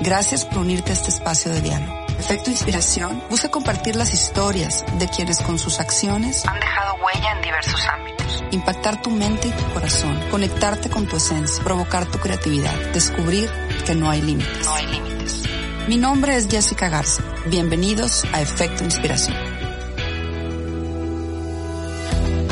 Gracias 0.00 0.44
por 0.44 0.58
unirte 0.58 0.90
a 0.90 0.94
este 0.94 1.10
espacio 1.10 1.52
de 1.52 1.62
diálogo. 1.62 2.06
Efecto 2.18 2.50
Inspiración 2.50 3.22
busca 3.30 3.50
compartir 3.50 3.96
las 3.96 4.12
historias 4.12 4.84
de 4.98 5.08
quienes 5.08 5.40
con 5.40 5.58
sus 5.58 5.80
acciones 5.80 6.46
han 6.46 6.58
dejado 6.60 6.94
huella 7.04 7.32
en 7.32 7.42
diversos 7.42 7.86
ámbitos. 7.88 8.44
Impactar 8.50 9.02
tu 9.02 9.10
mente 9.10 9.48
y 9.48 9.52
tu 9.52 9.64
corazón, 9.72 10.18
conectarte 10.30 10.90
con 10.90 11.06
tu 11.06 11.16
esencia, 11.16 11.62
provocar 11.62 12.06
tu 12.06 12.18
creatividad, 12.18 12.74
descubrir 12.92 13.50
que 13.84 13.94
no 13.94 14.10
hay 14.10 14.22
límites. 14.22 14.64
No 14.64 14.74
hay 14.74 14.86
límites. 14.86 15.42
Mi 15.88 15.96
nombre 15.96 16.36
es 16.36 16.48
Jessica 16.48 16.88
Garza. 16.88 17.22
Bienvenidos 17.46 18.24
a 18.32 18.40
Efecto 18.40 18.84
Inspiración. 18.84 19.36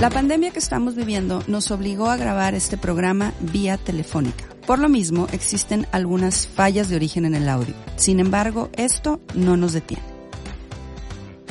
La 0.01 0.11
pandemia 0.11 0.51
que 0.51 0.59
estamos 0.59 0.95
viviendo 0.95 1.43
nos 1.47 1.71
obligó 1.71 2.11
a 2.11 2.17
grabar 2.17 2.55
este 2.55 2.77
programa 2.77 3.33
vía 3.41 3.79
telefónica. 3.79 4.54
Por 4.67 4.79
lo 4.79 4.89
mismo, 4.89 5.27
existen 5.31 5.87
algunas 5.93 6.47
fallas 6.49 6.89
de 6.89 6.97
origen 6.97 7.27
en 7.27 7.35
el 7.35 7.51
audio. 7.51 7.75
Sin 7.97 8.19
embargo, 8.19 8.71
esto 8.73 9.21
no 9.35 9.59
nos 9.59 9.75
detiene. 9.75 10.03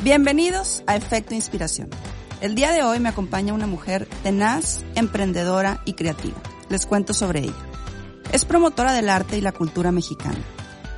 Bienvenidos 0.01 0.83
a 0.87 0.95
Efecto 0.95 1.35
Inspiración. 1.35 1.89
El 2.41 2.55
día 2.55 2.71
de 2.71 2.81
hoy 2.81 2.99
me 2.99 3.09
acompaña 3.09 3.53
una 3.53 3.67
mujer 3.67 4.07
tenaz, 4.23 4.83
emprendedora 4.95 5.81
y 5.85 5.93
creativa. 5.93 6.37
Les 6.69 6.87
cuento 6.87 7.13
sobre 7.13 7.41
ella. 7.41 7.53
Es 8.31 8.45
promotora 8.45 8.93
del 8.93 9.09
arte 9.09 9.37
y 9.37 9.41
la 9.41 9.51
cultura 9.51 9.91
mexicana. 9.91 10.39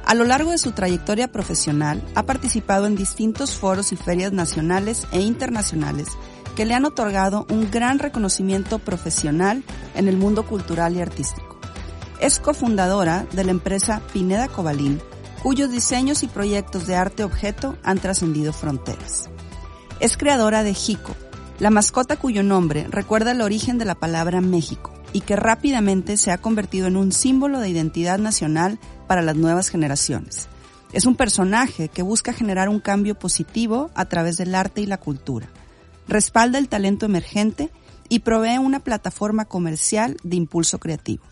A 0.05 0.15
lo 0.15 0.23
largo 0.23 0.51
de 0.51 0.57
su 0.57 0.71
trayectoria 0.71 1.33
profesional, 1.33 2.01
ha 2.15 2.23
participado 2.23 2.87
en 2.87 2.95
distintos 2.95 3.57
foros 3.57 3.91
y 3.91 3.97
ferias 3.97 4.31
nacionales 4.31 5.05
e 5.11 5.19
internacionales 5.19 6.07
que 6.55 6.63
le 6.63 6.75
han 6.75 6.85
otorgado 6.85 7.45
un 7.49 7.69
gran 7.69 7.99
reconocimiento 7.99 8.79
profesional 8.79 9.63
en 9.95 10.07
el 10.07 10.15
mundo 10.15 10.45
cultural 10.45 10.95
y 10.95 11.01
artístico. 11.01 11.54
Es 12.19 12.39
cofundadora 12.39 13.25
de 13.33 13.43
la 13.43 13.51
empresa 13.51 14.01
Pineda 14.13 14.47
Cobalín, 14.47 15.01
cuyos 15.43 15.71
diseños 15.71 16.23
y 16.23 16.27
proyectos 16.27 16.87
de 16.87 16.95
arte 16.95 17.23
objeto 17.23 17.77
han 17.83 17.99
trascendido 17.99 18.53
fronteras. 18.53 19.29
Es 19.99 20.17
creadora 20.17 20.63
de 20.63 20.73
Jico, 20.73 21.15
la 21.59 21.69
mascota 21.69 22.17
cuyo 22.17 22.43
nombre 22.43 22.87
recuerda 22.89 23.31
el 23.31 23.41
origen 23.41 23.77
de 23.77 23.85
la 23.85 23.95
palabra 23.95 24.41
México 24.41 24.93
y 25.13 25.21
que 25.21 25.35
rápidamente 25.35 26.17
se 26.17 26.31
ha 26.31 26.37
convertido 26.37 26.87
en 26.87 26.97
un 26.97 27.11
símbolo 27.11 27.59
de 27.59 27.69
identidad 27.69 28.19
nacional 28.19 28.79
para 29.07 29.21
las 29.21 29.35
nuevas 29.35 29.69
generaciones. 29.69 30.47
Es 30.93 31.05
un 31.05 31.15
personaje 31.15 31.89
que 31.89 32.01
busca 32.01 32.33
generar 32.33 32.69
un 32.69 32.79
cambio 32.79 33.15
positivo 33.17 33.91
a 33.95 34.05
través 34.05 34.37
del 34.37 34.55
arte 34.55 34.81
y 34.81 34.85
la 34.85 34.97
cultura 34.97 35.47
respalda 36.07 36.59
el 36.59 36.69
talento 36.69 37.05
emergente 37.05 37.69
y 38.09 38.19
provee 38.19 38.57
una 38.57 38.79
plataforma 38.79 39.45
comercial 39.45 40.17
de 40.23 40.35
impulso 40.35 40.79
creativo. 40.79 41.23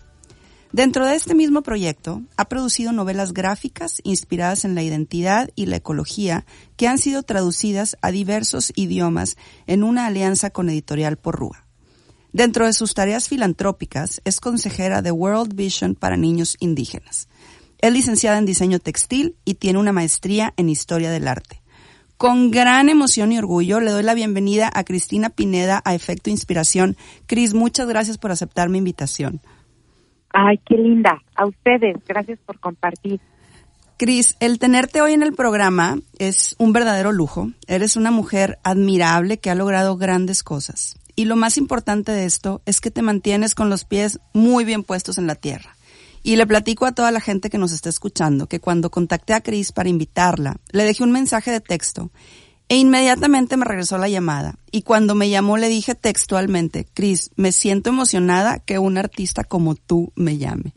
Dentro 0.74 1.06
de 1.06 1.14
este 1.14 1.36
mismo 1.36 1.62
proyecto, 1.62 2.24
ha 2.36 2.46
producido 2.46 2.94
novelas 2.94 3.32
gráficas 3.32 4.02
inspiradas 4.04 4.66
en 4.66 4.74
la 4.74 4.82
identidad 4.82 5.52
y 5.56 5.68
la 5.68 5.76
ecología 5.76 6.48
que 6.78 6.88
han 6.88 6.98
sido 6.98 7.22
traducidas 7.22 7.96
a 8.02 8.10
diversos 8.10 8.74
idiomas 8.76 9.38
en 9.68 9.84
una 9.84 10.08
alianza 10.08 10.50
con 10.50 10.72
Editorial 10.72 11.18
Porrúa. 11.18 11.68
Dentro 12.32 12.66
de 12.66 12.74
sus 12.74 12.96
tareas 12.96 13.30
filantrópicas, 13.30 14.20
es 14.26 14.40
consejera 14.40 15.04
de 15.04 15.12
World 15.12 15.54
Vision 15.54 15.94
para 15.94 16.18
niños 16.18 16.58
indígenas. 16.60 17.28
Es 17.78 17.94
licenciada 17.94 18.40
en 18.40 18.48
diseño 18.48 18.80
textil 18.80 19.36
y 19.46 19.54
tiene 19.54 19.78
una 19.78 19.92
maestría 19.92 20.56
en 20.58 20.70
historia 20.70 21.12
del 21.12 21.28
arte. 21.28 21.62
Con 22.18 22.50
gran 22.50 22.90
emoción 22.90 23.32
y 23.32 23.38
orgullo 23.38 23.80
le 23.80 23.92
doy 23.92 24.02
la 24.02 24.16
bienvenida 24.16 24.72
a 24.74 24.84
Cristina 24.84 25.30
Pineda 25.30 25.84
a 25.86 25.94
Efecto 25.94 26.32
Inspiración. 26.32 26.98
Cris, 27.28 27.54
muchas 27.54 27.88
gracias 27.88 28.18
por 28.18 28.32
aceptar 28.32 28.70
mi 28.70 28.80
invitación. 28.80 29.40
Ay, 30.34 30.60
qué 30.66 30.76
linda. 30.76 31.22
A 31.36 31.46
ustedes, 31.46 31.96
gracias 32.08 32.40
por 32.46 32.60
compartir. 32.60 33.22
Cris, 33.98 34.36
el 34.40 34.58
tenerte 34.58 35.02
hoy 35.02 35.14
en 35.14 35.22
el 35.22 35.34
programa 35.34 36.00
es 36.18 36.56
un 36.58 36.74
verdadero 36.74 37.12
lujo. 37.12 37.52
Eres 37.68 37.96
una 37.96 38.10
mujer 38.10 38.58
admirable 38.64 39.38
que 39.38 39.52
ha 39.52 39.56
logrado 39.56 39.96
grandes 39.96 40.44
cosas. 40.44 40.98
Y 41.16 41.26
lo 41.26 41.36
más 41.36 41.58
importante 41.58 42.12
de 42.12 42.26
esto 42.26 42.62
es 42.66 42.82
que 42.82 42.90
te 42.90 43.04
mantienes 43.04 43.54
con 43.54 43.70
los 43.70 43.86
pies 43.86 44.20
muy 44.34 44.66
bien 44.66 44.84
puestos 44.84 45.20
en 45.20 45.28
la 45.28 45.36
tierra. 45.36 45.78
Y 46.24 46.38
le 46.38 46.48
platico 46.48 46.86
a 46.88 46.94
toda 46.94 47.12
la 47.12 47.20
gente 47.20 47.52
que 47.52 47.60
nos 47.60 47.72
está 47.72 47.90
escuchando 47.90 48.48
que 48.48 48.60
cuando 48.60 48.90
contacté 48.90 49.34
a 49.34 49.42
Cris 49.42 49.72
para 49.72 49.90
invitarla, 49.90 50.58
le 50.72 50.86
dejé 50.86 51.04
un 51.04 51.12
mensaje 51.12 51.52
de 51.52 51.62
texto 51.62 52.10
e 52.74 52.78
inmediatamente 52.78 53.56
me 53.56 53.66
regresó 53.66 54.00
la 54.00 54.10
llamada. 54.10 54.56
Y 54.72 54.82
cuando 54.82 55.14
me 55.14 55.30
llamó 55.30 55.58
le 55.58 55.70
dije 55.70 55.94
textualmente, 55.94 56.88
Cris, 56.92 57.30
me 57.36 57.52
siento 57.52 57.92
emocionada 57.92 58.58
que 58.58 58.80
un 58.80 58.98
artista 58.98 59.44
como 59.44 59.76
tú 59.76 60.12
me 60.16 60.40
llame. 60.40 60.74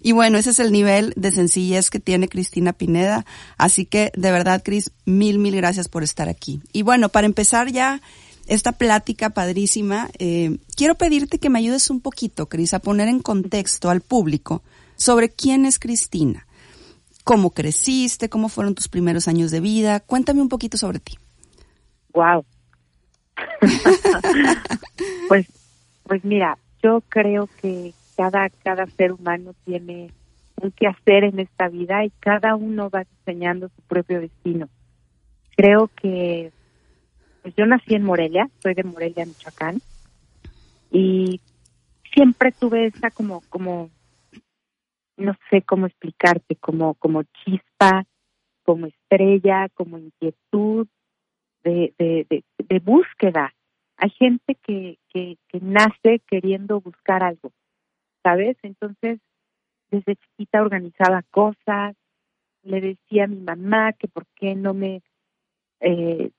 Y 0.00 0.12
bueno, 0.12 0.38
ese 0.38 0.48
es 0.48 0.58
el 0.58 0.72
nivel 0.72 1.12
de 1.16 1.32
sencillez 1.32 1.90
que 1.90 2.00
tiene 2.00 2.30
Cristina 2.30 2.72
Pineda. 2.72 3.26
Así 3.58 3.84
que 3.84 4.10
de 4.16 4.32
verdad, 4.32 4.62
Cris, 4.64 4.92
mil, 5.04 5.38
mil 5.38 5.54
gracias 5.54 5.86
por 5.88 6.02
estar 6.02 6.30
aquí. 6.30 6.62
Y 6.72 6.80
bueno, 6.80 7.10
para 7.10 7.26
empezar 7.26 7.70
ya 7.70 8.00
esta 8.46 8.72
plática 8.72 9.28
padrísima, 9.28 10.08
eh, 10.18 10.56
quiero 10.74 10.94
pedirte 10.94 11.38
que 11.38 11.50
me 11.50 11.58
ayudes 11.58 11.90
un 11.90 12.00
poquito, 12.00 12.48
Cris, 12.48 12.72
a 12.72 12.78
poner 12.78 13.08
en 13.08 13.20
contexto 13.20 13.90
al 13.90 14.00
público 14.00 14.62
sobre 14.96 15.28
quién 15.28 15.66
es 15.66 15.78
Cristina. 15.78 16.46
¿Cómo 17.22 17.50
creciste? 17.50 18.30
¿Cómo 18.30 18.48
fueron 18.48 18.74
tus 18.74 18.88
primeros 18.88 19.28
años 19.28 19.50
de 19.50 19.60
vida? 19.60 20.00
Cuéntame 20.00 20.40
un 20.40 20.48
poquito 20.48 20.78
sobre 20.78 21.00
ti. 21.00 21.18
Wow. 22.14 22.44
pues, 25.28 25.46
pues 26.04 26.24
mira, 26.24 26.56
yo 26.82 27.02
creo 27.08 27.48
que 27.60 27.92
cada, 28.16 28.48
cada 28.62 28.86
ser 28.86 29.12
humano 29.12 29.54
tiene 29.64 30.10
un 30.62 30.70
que 30.70 30.86
hacer 30.86 31.24
en 31.24 31.40
esta 31.40 31.68
vida 31.68 32.04
y 32.04 32.10
cada 32.20 32.54
uno 32.54 32.88
va 32.88 33.04
diseñando 33.04 33.68
su 33.68 33.82
propio 33.82 34.20
destino. 34.20 34.68
Creo 35.56 35.88
que 35.88 36.52
pues 37.42 37.54
yo 37.56 37.66
nací 37.66 37.94
en 37.94 38.04
Morelia, 38.04 38.48
soy 38.62 38.74
de 38.74 38.84
Morelia, 38.84 39.26
Michoacán, 39.26 39.82
y 40.90 41.40
siempre 42.14 42.52
tuve 42.52 42.86
esa 42.86 43.10
como 43.10 43.42
como 43.50 43.90
no 45.16 45.34
sé 45.50 45.62
cómo 45.62 45.86
explicarte, 45.86 46.56
como, 46.56 46.94
como 46.94 47.22
chispa, 47.22 48.04
como 48.64 48.86
estrella, 48.86 49.68
como 49.74 49.98
inquietud 49.98 50.88
de, 51.64 51.94
de, 51.98 52.44
de, 52.58 52.78
búsqueda. 52.78 53.54
Hay 53.96 54.10
gente 54.10 54.54
que, 54.56 54.98
que, 55.08 55.38
nace 55.60 56.20
queriendo 56.26 56.80
buscar 56.80 57.22
algo, 57.22 57.52
¿sabes? 58.22 58.56
Entonces, 58.62 59.20
desde 59.90 60.16
chiquita 60.16 60.60
organizaba 60.62 61.22
cosas, 61.30 61.96
le 62.62 62.80
decía 62.80 63.24
a 63.24 63.28
mi 63.28 63.40
mamá 63.40 63.92
que 63.94 64.08
por 64.08 64.26
qué 64.36 64.54
no 64.54 64.74
me 64.74 65.02
eh, 65.80 66.30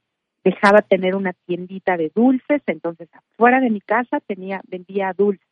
dejaba 0.44 0.82
tener 0.82 1.16
una 1.16 1.34
tiendita 1.46 1.98
de 1.98 2.12
dulces, 2.14 2.62
entonces 2.68 3.10
afuera 3.14 3.60
de 3.60 3.70
mi 3.70 3.82
casa 3.82 4.20
tenía 4.20 4.62
vendía 4.68 5.14
dulces 5.14 5.48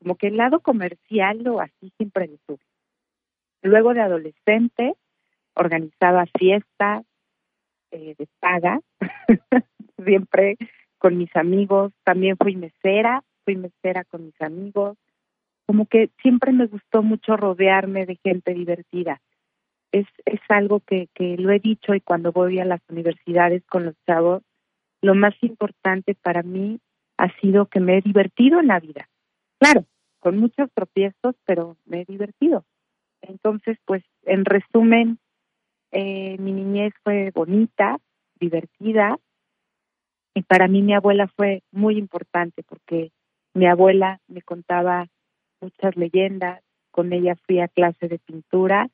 como 0.00 0.16
que 0.16 0.28
el 0.28 0.36
lado 0.36 0.60
comercial 0.60 1.46
o 1.46 1.60
así 1.60 1.92
siempre 1.96 2.26
lo 2.26 2.38
tuve. 2.46 2.64
Luego 3.62 3.92
de 3.94 4.00
adolescente 4.00 4.94
organizaba 5.54 6.24
fiestas 6.38 7.04
eh, 7.90 8.14
de 8.18 8.28
paga, 8.40 8.80
siempre 10.04 10.56
con 10.98 11.16
mis 11.16 11.34
amigos, 11.34 11.92
también 12.04 12.36
fui 12.36 12.56
mesera, 12.56 13.22
fui 13.44 13.56
mesera 13.56 14.04
con 14.04 14.26
mis 14.26 14.40
amigos, 14.40 14.96
como 15.66 15.86
que 15.86 16.10
siempre 16.20 16.52
me 16.52 16.66
gustó 16.66 17.02
mucho 17.02 17.36
rodearme 17.36 18.06
de 18.06 18.16
gente 18.22 18.54
divertida. 18.54 19.20
Es, 19.92 20.06
es 20.24 20.40
algo 20.48 20.80
que, 20.80 21.08
que 21.14 21.36
lo 21.36 21.50
he 21.50 21.58
dicho 21.58 21.94
y 21.94 22.00
cuando 22.00 22.32
voy 22.32 22.60
a 22.60 22.64
las 22.64 22.80
universidades 22.88 23.64
con 23.66 23.84
los 23.84 23.94
chavos, 24.06 24.42
lo 25.00 25.14
más 25.14 25.34
importante 25.42 26.14
para 26.14 26.42
mí 26.42 26.80
ha 27.16 27.28
sido 27.40 27.66
que 27.66 27.80
me 27.80 27.98
he 27.98 28.00
divertido 28.00 28.60
en 28.60 28.68
la 28.68 28.80
vida. 28.80 29.08
Claro, 29.58 29.84
con 30.20 30.38
muchos 30.38 30.70
tropiezos, 30.72 31.34
pero 31.44 31.76
me 31.86 32.02
he 32.02 32.04
divertido. 32.04 32.64
Entonces, 33.22 33.78
pues, 33.84 34.02
en 34.24 34.44
resumen, 34.44 35.18
eh, 35.92 36.36
mi 36.38 36.52
niñez 36.52 36.92
fue 37.02 37.30
bonita, 37.34 37.98
divertida, 38.38 39.18
y 40.34 40.42
para 40.42 40.68
mí 40.68 40.82
mi 40.82 40.94
abuela 40.94 41.28
fue 41.36 41.62
muy 41.72 41.98
importante 41.98 42.62
porque 42.62 43.10
mi 43.54 43.66
abuela 43.66 44.20
me 44.28 44.42
contaba 44.42 45.06
muchas 45.60 45.96
leyendas, 45.96 46.62
con 46.90 47.12
ella 47.12 47.36
fui 47.46 47.60
a 47.60 47.68
clase 47.68 48.08
de 48.08 48.18
pintura, 48.18 48.88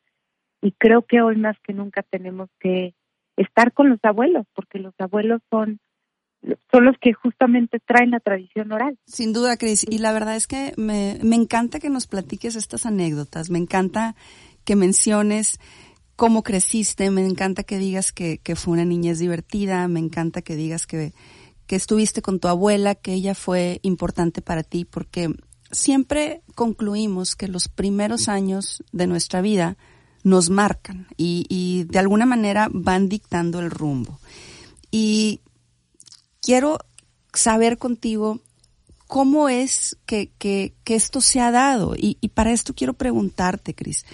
y 0.62 0.72
creo 0.72 1.02
que 1.02 1.20
hoy 1.20 1.36
más 1.36 1.56
que 1.60 1.72
nunca 1.72 2.02
tenemos 2.02 2.48
que 2.58 2.94
estar 3.36 3.72
con 3.72 3.90
los 3.90 4.00
abuelos, 4.02 4.46
porque 4.54 4.78
los 4.78 4.94
abuelos 4.98 5.40
son 5.50 5.78
son 6.70 6.84
los 6.84 6.96
que 7.00 7.12
justamente 7.12 7.80
traen 7.80 8.10
la 8.10 8.20
tradición 8.20 8.70
oral. 8.70 8.96
Sin 9.06 9.32
duda, 9.32 9.56
Cris. 9.56 9.84
Y 9.88 9.98
la 9.98 10.12
verdad 10.12 10.36
es 10.36 10.46
que 10.46 10.74
me, 10.76 11.18
me 11.22 11.34
encanta 11.34 11.80
que 11.80 11.90
nos 11.90 12.06
platiques 12.06 12.56
estas 12.56 12.86
anécdotas. 12.86 13.50
Me 13.50 13.58
encanta 13.58 14.14
que 14.64 14.76
menciones 14.76 15.58
cómo 16.16 16.42
creciste. 16.42 17.10
Me 17.10 17.24
encanta 17.24 17.62
que 17.62 17.78
digas 17.78 18.12
que, 18.12 18.38
que 18.38 18.56
fue 18.56 18.74
una 18.74 18.84
niñez 18.84 19.18
divertida. 19.18 19.86
Me 19.88 20.00
encanta 20.00 20.42
que 20.42 20.56
digas 20.56 20.86
que, 20.86 21.12
que 21.66 21.76
estuviste 21.76 22.22
con 22.22 22.40
tu 22.40 22.48
abuela, 22.48 22.94
que 22.94 23.12
ella 23.12 23.34
fue 23.34 23.80
importante 23.82 24.42
para 24.42 24.62
ti, 24.62 24.84
porque 24.84 25.34
siempre 25.70 26.42
concluimos 26.54 27.36
que 27.36 27.48
los 27.48 27.68
primeros 27.68 28.28
años 28.28 28.82
de 28.92 29.06
nuestra 29.06 29.40
vida 29.40 29.76
nos 30.22 30.50
marcan 30.50 31.06
y, 31.16 31.84
de 31.84 32.00
alguna 32.00 32.26
manera 32.26 32.68
van 32.72 33.08
dictando 33.08 33.60
el 33.60 33.70
rumbo. 33.70 34.18
Y 34.90 35.40
quiero 36.42 36.78
saber 37.32 37.78
contigo 37.78 38.40
cómo 39.06 39.48
es 39.48 39.96
que, 40.04 40.32
esto 40.84 41.20
se 41.20 41.40
ha 41.40 41.52
dado. 41.52 41.94
Y, 41.96 42.16
para 42.34 42.52
esto 42.52 42.74
quiero 42.74 42.94
preguntarte, 42.94 43.74
Cris, 43.74 44.04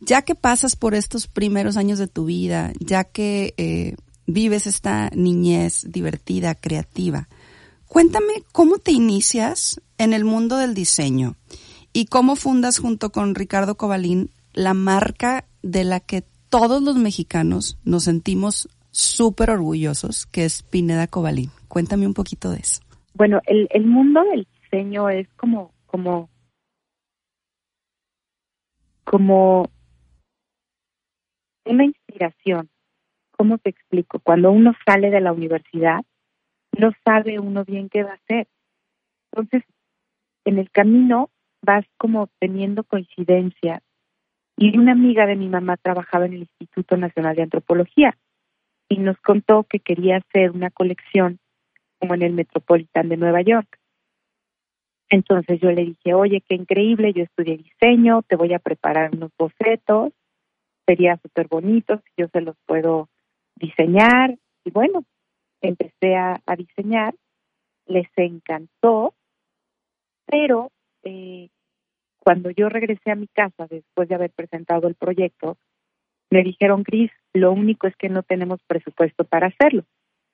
ya 0.00 0.22
que 0.22 0.34
pasas 0.34 0.76
por 0.76 0.94
estos 0.94 1.26
primeros 1.26 1.76
años 1.76 1.98
de 1.98 2.08
tu 2.08 2.26
vida, 2.26 2.72
ya 2.80 3.04
que 3.04 3.54
eh, 3.56 3.96
vives 4.26 4.66
esta 4.66 5.10
niñez 5.14 5.86
divertida, 5.90 6.54
creativa, 6.54 7.28
cuéntame 7.86 8.44
cómo 8.52 8.78
te 8.78 8.92
inicias 8.92 9.80
en 9.98 10.12
el 10.12 10.24
mundo 10.24 10.56
del 10.58 10.74
diseño 10.74 11.36
y 11.92 12.06
cómo 12.06 12.36
fundas 12.36 12.78
junto 12.78 13.10
con 13.10 13.34
Ricardo 13.34 13.76
Cobalín 13.76 14.30
la 14.52 14.74
marca 14.74 15.44
de 15.62 15.84
la 15.84 16.00
que 16.00 16.24
todos 16.48 16.82
los 16.82 16.96
mexicanos 16.96 17.78
nos 17.84 18.04
sentimos 18.04 18.68
súper 18.90 19.50
orgullosos, 19.50 20.26
que 20.26 20.44
es 20.44 20.62
Pineda 20.62 21.06
Cobalín. 21.06 21.50
Cuéntame 21.68 22.06
un 22.06 22.14
poquito 22.14 22.50
de 22.50 22.58
eso. 22.58 22.80
Bueno, 23.14 23.40
el, 23.46 23.68
el 23.70 23.86
mundo 23.86 24.22
del 24.24 24.46
diseño 24.62 25.08
es 25.10 25.28
como, 25.36 25.72
como, 25.86 26.30
como 29.04 29.70
una 31.66 31.84
inspiración. 31.84 32.70
¿Cómo 33.32 33.58
te 33.58 33.70
explico? 33.70 34.18
Cuando 34.20 34.50
uno 34.50 34.72
sale 34.86 35.10
de 35.10 35.20
la 35.20 35.32
universidad, 35.32 36.00
no 36.78 36.92
sabe 37.04 37.38
uno 37.38 37.64
bien 37.64 37.88
qué 37.88 38.02
va 38.02 38.12
a 38.12 38.14
hacer. 38.14 38.48
Entonces, 39.32 39.62
en 40.44 40.58
el 40.58 40.70
camino 40.70 41.30
vas 41.62 41.84
como 41.98 42.28
teniendo 42.38 42.84
coincidencias 42.84 43.82
y 44.56 44.78
una 44.78 44.92
amiga 44.92 45.26
de 45.26 45.36
mi 45.36 45.48
mamá 45.48 45.76
trabajaba 45.76 46.26
en 46.26 46.34
el 46.34 46.40
Instituto 46.40 46.96
Nacional 46.96 47.36
de 47.36 47.42
Antropología 47.42 48.16
y 48.88 48.98
nos 48.98 49.18
contó 49.18 49.64
que 49.64 49.80
quería 49.80 50.18
hacer 50.18 50.52
una 50.52 50.70
colección 50.70 51.38
como 51.98 52.14
en 52.14 52.22
el 52.22 52.32
Metropolitan 52.32 53.08
de 53.08 53.16
Nueva 53.16 53.42
York. 53.42 53.78
Entonces 55.08 55.60
yo 55.60 55.70
le 55.70 55.84
dije, 55.84 56.14
oye, 56.14 56.42
qué 56.48 56.54
increíble, 56.54 57.12
yo 57.12 57.24
estudié 57.24 57.58
diseño, 57.58 58.22
te 58.22 58.36
voy 58.36 58.54
a 58.54 58.58
preparar 58.58 59.10
unos 59.14 59.30
bocetos, 59.38 60.12
sería 60.86 61.16
súper 61.18 61.48
bonito 61.48 61.98
si 61.98 62.22
yo 62.22 62.28
se 62.28 62.40
los 62.40 62.56
puedo 62.66 63.08
diseñar. 63.56 64.38
Y 64.64 64.70
bueno, 64.70 65.04
empecé 65.60 66.16
a, 66.16 66.36
a 66.46 66.56
diseñar, 66.56 67.14
les 67.86 68.08
encantó, 68.16 69.14
pero 70.26 70.70
eh, 71.02 71.48
cuando 72.18 72.50
yo 72.50 72.68
regresé 72.68 73.10
a 73.10 73.16
mi 73.16 73.28
casa 73.28 73.66
después 73.68 74.08
de 74.08 74.14
haber 74.14 74.30
presentado 74.30 74.88
el 74.88 74.94
proyecto, 74.94 75.56
me 76.30 76.42
dijeron, 76.42 76.82
Cris, 76.82 77.10
lo 77.32 77.52
único 77.52 77.86
es 77.86 77.94
que 77.96 78.08
no 78.08 78.22
tenemos 78.22 78.60
presupuesto 78.66 79.24
para 79.24 79.48
hacerlo. 79.48 79.84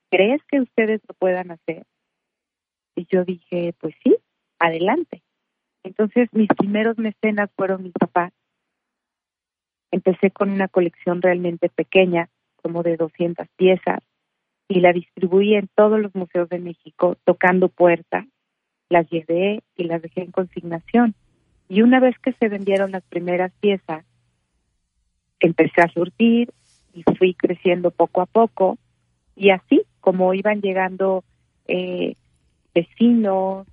¿Crees 0.09 0.41
que 0.47 0.59
ustedes 0.59 1.01
lo 1.07 1.13
puedan 1.13 1.51
hacer? 1.51 1.85
Y 2.95 3.05
yo 3.11 3.23
dije, 3.23 3.73
pues 3.79 3.95
sí, 4.03 4.15
adelante. 4.59 5.21
Entonces 5.83 6.29
mis 6.31 6.47
primeros 6.47 6.97
mecenas 6.97 7.49
fueron 7.55 7.83
mis 7.83 7.93
papás. 7.93 8.31
Empecé 9.93 10.31
con 10.31 10.49
una 10.49 10.67
colección 10.67 11.21
realmente 11.21 11.69
pequeña, 11.69 12.27
como 12.63 12.81
de 12.81 12.97
200 12.97 13.47
piezas, 13.55 13.99
y 14.67 14.79
la 14.79 14.91
distribuí 14.91 15.53
en 15.53 15.69
todos 15.75 15.99
los 15.99 16.15
museos 16.15 16.49
de 16.49 16.57
México, 16.57 17.15
tocando 17.25 17.69
puertas. 17.69 18.25
Las 18.89 19.07
llevé 19.11 19.61
y 19.77 19.83
las 19.83 20.01
dejé 20.01 20.23
en 20.23 20.31
consignación. 20.31 21.13
Y 21.69 21.83
una 21.83 21.99
vez 21.99 22.17
que 22.17 22.33
se 22.33 22.49
vendieron 22.49 22.89
las 22.89 23.03
primeras 23.03 23.51
piezas, 23.59 24.03
empecé 25.39 25.81
a 25.81 25.89
surtir 25.89 26.51
y 26.95 27.03
fui 27.19 27.35
creciendo 27.35 27.91
poco 27.91 28.21
a 28.21 28.25
poco. 28.25 28.79
Y 29.35 29.51
así, 29.51 29.83
como 29.99 30.33
iban 30.33 30.61
llegando 30.61 31.23
eh, 31.67 32.15
vecinos, 32.73 33.67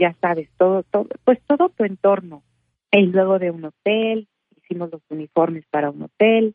ya 0.00 0.16
sabes, 0.20 0.50
todo, 0.58 0.82
todo, 0.82 1.06
pues 1.22 1.38
todo 1.46 1.68
tu 1.68 1.84
entorno. 1.84 2.42
Y 2.90 3.06
luego 3.06 3.38
de 3.38 3.52
un 3.52 3.66
hotel, 3.66 4.26
hicimos 4.70 4.90
los 4.90 5.02
uniformes 5.08 5.64
para 5.70 5.90
un 5.90 6.02
hotel. 6.02 6.54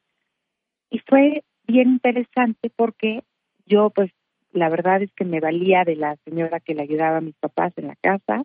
Y 0.89 0.99
fue 0.99 1.43
bien 1.67 1.89
interesante 1.89 2.71
porque 2.75 3.23
yo, 3.65 3.89
pues, 3.89 4.11
la 4.51 4.69
verdad 4.69 5.01
es 5.01 5.11
que 5.13 5.25
me 5.25 5.41
valía 5.41 5.83
de 5.83 5.95
la 5.95 6.15
señora 6.23 6.59
que 6.59 6.73
le 6.73 6.83
ayudaba 6.83 7.17
a 7.17 7.21
mis 7.21 7.35
papás 7.35 7.73
en 7.77 7.87
la 7.87 7.95
casa. 7.95 8.43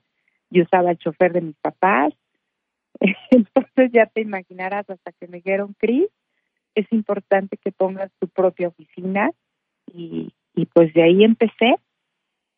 Yo 0.50 0.64
usaba 0.64 0.90
el 0.90 0.99
chofer 0.99 1.32
de 1.32 1.43
mis 1.43 1.56
papás 1.56 2.14
Entonces 3.31 3.90
ya 3.93 4.06
te 4.06 4.20
imaginarás 4.20 4.88
hasta 4.88 5.12
que 5.12 5.26
me 5.26 5.38
dijeron, 5.38 5.75
Cris, 5.78 6.08
es 6.75 6.87
importante 6.93 7.56
que 7.56 7.72
pongas 7.72 8.11
tu 8.19 8.28
propia 8.28 8.69
oficina 8.69 9.31
y, 9.87 10.32
y 10.55 10.67
pues 10.67 10.93
de 10.94 11.02
ahí 11.02 11.25
empecé 11.25 11.76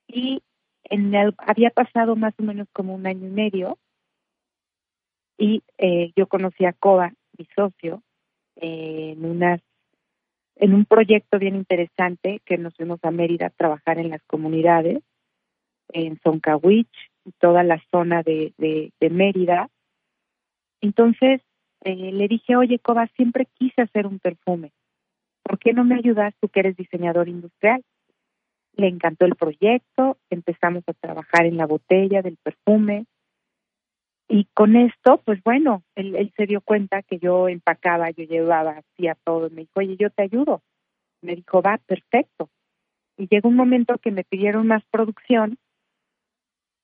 y 0.06 0.42
en 0.84 1.14
el, 1.14 1.34
había 1.38 1.70
pasado 1.70 2.16
más 2.16 2.34
o 2.38 2.42
menos 2.42 2.68
como 2.72 2.94
un 2.94 3.06
año 3.06 3.26
y 3.26 3.30
medio 3.30 3.78
y 5.38 5.62
eh, 5.78 6.12
yo 6.16 6.26
conocí 6.26 6.64
a 6.64 6.72
Coba, 6.72 7.12
mi 7.38 7.46
socio, 7.54 8.02
en 8.56 9.24
unas 9.24 9.60
en 10.56 10.74
un 10.74 10.84
proyecto 10.84 11.38
bien 11.38 11.56
interesante 11.56 12.40
que 12.44 12.58
nos 12.58 12.74
fuimos 12.76 13.00
a 13.02 13.10
Mérida 13.10 13.46
a 13.46 13.50
trabajar 13.50 13.98
en 13.98 14.10
las 14.10 14.22
comunidades, 14.24 15.02
en 15.88 16.20
Zoncawich, 16.20 16.92
toda 17.38 17.64
la 17.64 17.82
zona 17.90 18.22
de, 18.22 18.52
de, 18.58 18.92
de 19.00 19.10
Mérida, 19.10 19.70
entonces 20.82 21.40
eh, 21.84 22.12
le 22.12 22.28
dije, 22.28 22.56
oye, 22.56 22.78
Coba, 22.78 23.06
siempre 23.16 23.46
quise 23.54 23.82
hacer 23.82 24.06
un 24.06 24.18
perfume. 24.18 24.72
¿Por 25.42 25.58
qué 25.58 25.72
no 25.72 25.84
me 25.84 25.94
ayudas 25.94 26.34
tú 26.40 26.48
que 26.48 26.60
eres 26.60 26.76
diseñador 26.76 27.28
industrial? 27.28 27.82
Le 28.74 28.88
encantó 28.88 29.24
el 29.24 29.36
proyecto, 29.36 30.18
empezamos 30.28 30.82
a 30.86 30.92
trabajar 30.92 31.46
en 31.46 31.56
la 31.56 31.66
botella 31.66 32.20
del 32.20 32.36
perfume. 32.36 33.06
Y 34.34 34.46
con 34.54 34.76
esto, 34.76 35.20
pues 35.26 35.42
bueno, 35.44 35.82
él, 35.94 36.16
él 36.16 36.32
se 36.38 36.46
dio 36.46 36.62
cuenta 36.62 37.02
que 37.02 37.18
yo 37.18 37.50
empacaba, 37.50 38.10
yo 38.12 38.24
llevaba, 38.24 38.78
hacía 38.78 39.14
todo. 39.24 39.50
Me 39.50 39.60
dijo, 39.60 39.72
oye, 39.74 39.98
yo 39.98 40.08
te 40.08 40.22
ayudo. 40.22 40.62
Me 41.20 41.36
dijo, 41.36 41.60
va, 41.60 41.76
perfecto. 41.76 42.48
Y 43.18 43.28
llegó 43.28 43.50
un 43.50 43.56
momento 43.56 43.98
que 43.98 44.10
me 44.10 44.24
pidieron 44.24 44.66
más 44.66 44.82
producción. 44.90 45.58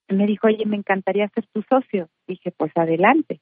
Y 0.09 0.15
me 0.15 0.27
dijo, 0.27 0.49
oye, 0.49 0.67
me 0.67 0.77
encantaría 0.77 1.27
ser 1.31 1.47
tu 1.47 1.63
socio. 1.63 2.11
Dije, 2.27 2.51
pues 2.51 2.71
adelante. 2.75 3.41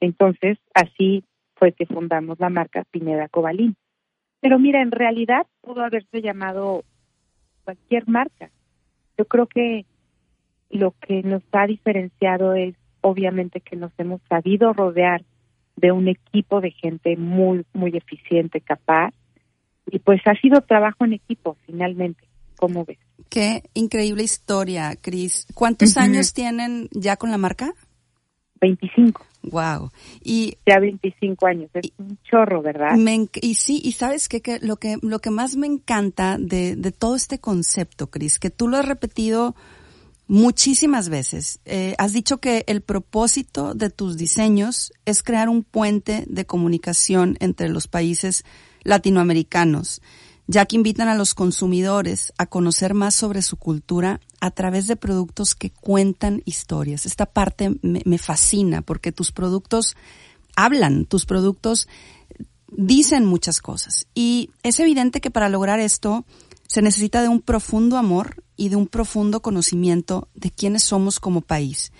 Entonces, 0.00 0.58
así 0.74 1.22
fue 1.54 1.70
que 1.70 1.86
fundamos 1.86 2.40
la 2.40 2.50
marca 2.50 2.82
Pineda 2.90 3.28
Cobalín. 3.28 3.76
Pero 4.40 4.58
mira, 4.58 4.82
en 4.82 4.90
realidad 4.90 5.46
pudo 5.60 5.84
haberse 5.84 6.20
llamado 6.20 6.82
cualquier 7.62 8.08
marca. 8.08 8.50
Yo 9.16 9.24
creo 9.24 9.46
que 9.46 9.86
lo 10.68 10.96
que 11.00 11.22
nos 11.22 11.44
ha 11.52 11.68
diferenciado 11.68 12.52
es 12.54 12.74
obviamente 13.06 13.60
que 13.60 13.76
nos 13.76 13.92
hemos 13.98 14.20
sabido 14.28 14.72
rodear 14.72 15.22
de 15.76 15.92
un 15.92 16.08
equipo 16.08 16.60
de 16.60 16.72
gente 16.72 17.16
muy, 17.16 17.64
muy 17.72 17.96
eficiente, 17.96 18.60
capaz. 18.60 19.14
Y 19.86 20.00
pues 20.00 20.20
ha 20.26 20.34
sido 20.40 20.60
trabajo 20.62 21.04
en 21.04 21.12
equipo, 21.12 21.56
finalmente. 21.66 22.26
¿Cómo 22.56 22.84
ves? 22.84 22.98
Qué 23.28 23.62
increíble 23.74 24.24
historia, 24.24 24.96
Cris. 25.00 25.46
¿Cuántos 25.54 25.96
años 25.96 26.32
tienen 26.32 26.88
ya 26.90 27.16
con 27.16 27.30
la 27.30 27.38
marca? 27.38 27.72
25. 28.60 29.24
Wow. 29.42 29.90
Y 30.24 30.56
ya 30.66 30.80
25 30.80 31.46
años, 31.46 31.70
es 31.74 31.92
un 31.98 32.18
chorro, 32.28 32.62
¿verdad? 32.62 32.96
y 33.40 33.54
sí, 33.54 33.80
y 33.84 33.92
sabes 33.92 34.28
qué? 34.28 34.40
que 34.40 34.58
lo 34.58 34.78
que 34.78 34.96
lo 35.02 35.20
que 35.20 35.30
más 35.30 35.56
me 35.56 35.68
encanta 35.68 36.38
de, 36.40 36.74
de 36.74 36.90
todo 36.90 37.14
este 37.14 37.38
concepto, 37.38 38.08
Cris, 38.08 38.40
que 38.40 38.50
tú 38.50 38.66
lo 38.66 38.78
has 38.78 38.88
repetido 38.88 39.54
muchísimas 40.26 41.08
veces. 41.08 41.60
Eh, 41.64 41.94
has 41.98 42.12
dicho 42.12 42.38
que 42.38 42.64
el 42.66 42.80
propósito 42.80 43.74
de 43.74 43.90
tus 43.90 44.16
diseños 44.16 44.92
es 45.04 45.22
crear 45.22 45.48
un 45.48 45.62
puente 45.62 46.24
de 46.28 46.46
comunicación 46.46 47.36
entre 47.40 47.68
los 47.68 47.88
países 47.88 48.44
latinoamericanos 48.82 50.00
ya 50.46 50.64
que 50.66 50.76
invitan 50.76 51.08
a 51.08 51.14
los 51.14 51.34
consumidores 51.34 52.32
a 52.38 52.46
conocer 52.46 52.94
más 52.94 53.14
sobre 53.14 53.42
su 53.42 53.56
cultura 53.56 54.20
a 54.40 54.50
través 54.50 54.86
de 54.86 54.96
productos 54.96 55.54
que 55.54 55.70
cuentan 55.70 56.42
historias. 56.44 57.04
Esta 57.06 57.26
parte 57.26 57.76
me, 57.82 58.18
fascina 58.18 58.82
porque 58.82 59.12
tus 59.12 59.32
productos 59.32 59.96
hablan, 60.54 61.04
tus 61.04 61.26
productos 61.26 61.88
dicen 62.70 63.24
muchas 63.24 63.60
cosas. 63.60 64.06
Y 64.14 64.50
es 64.62 64.78
evidente 64.78 65.20
que 65.20 65.30
para 65.30 65.48
lograr 65.48 65.80
esto 65.80 66.24
se 66.68 66.82
necesita 66.82 67.22
de 67.22 67.28
un 67.28 67.40
profundo 67.40 67.96
amor 67.96 68.44
y 68.56 68.68
de 68.68 68.76
un 68.76 68.86
profundo 68.86 69.40
conocimiento 69.40 70.28
de 70.34 70.50
quiénes 70.50 70.82
somos 70.82 71.20
como 71.20 71.40
país. 71.40 71.92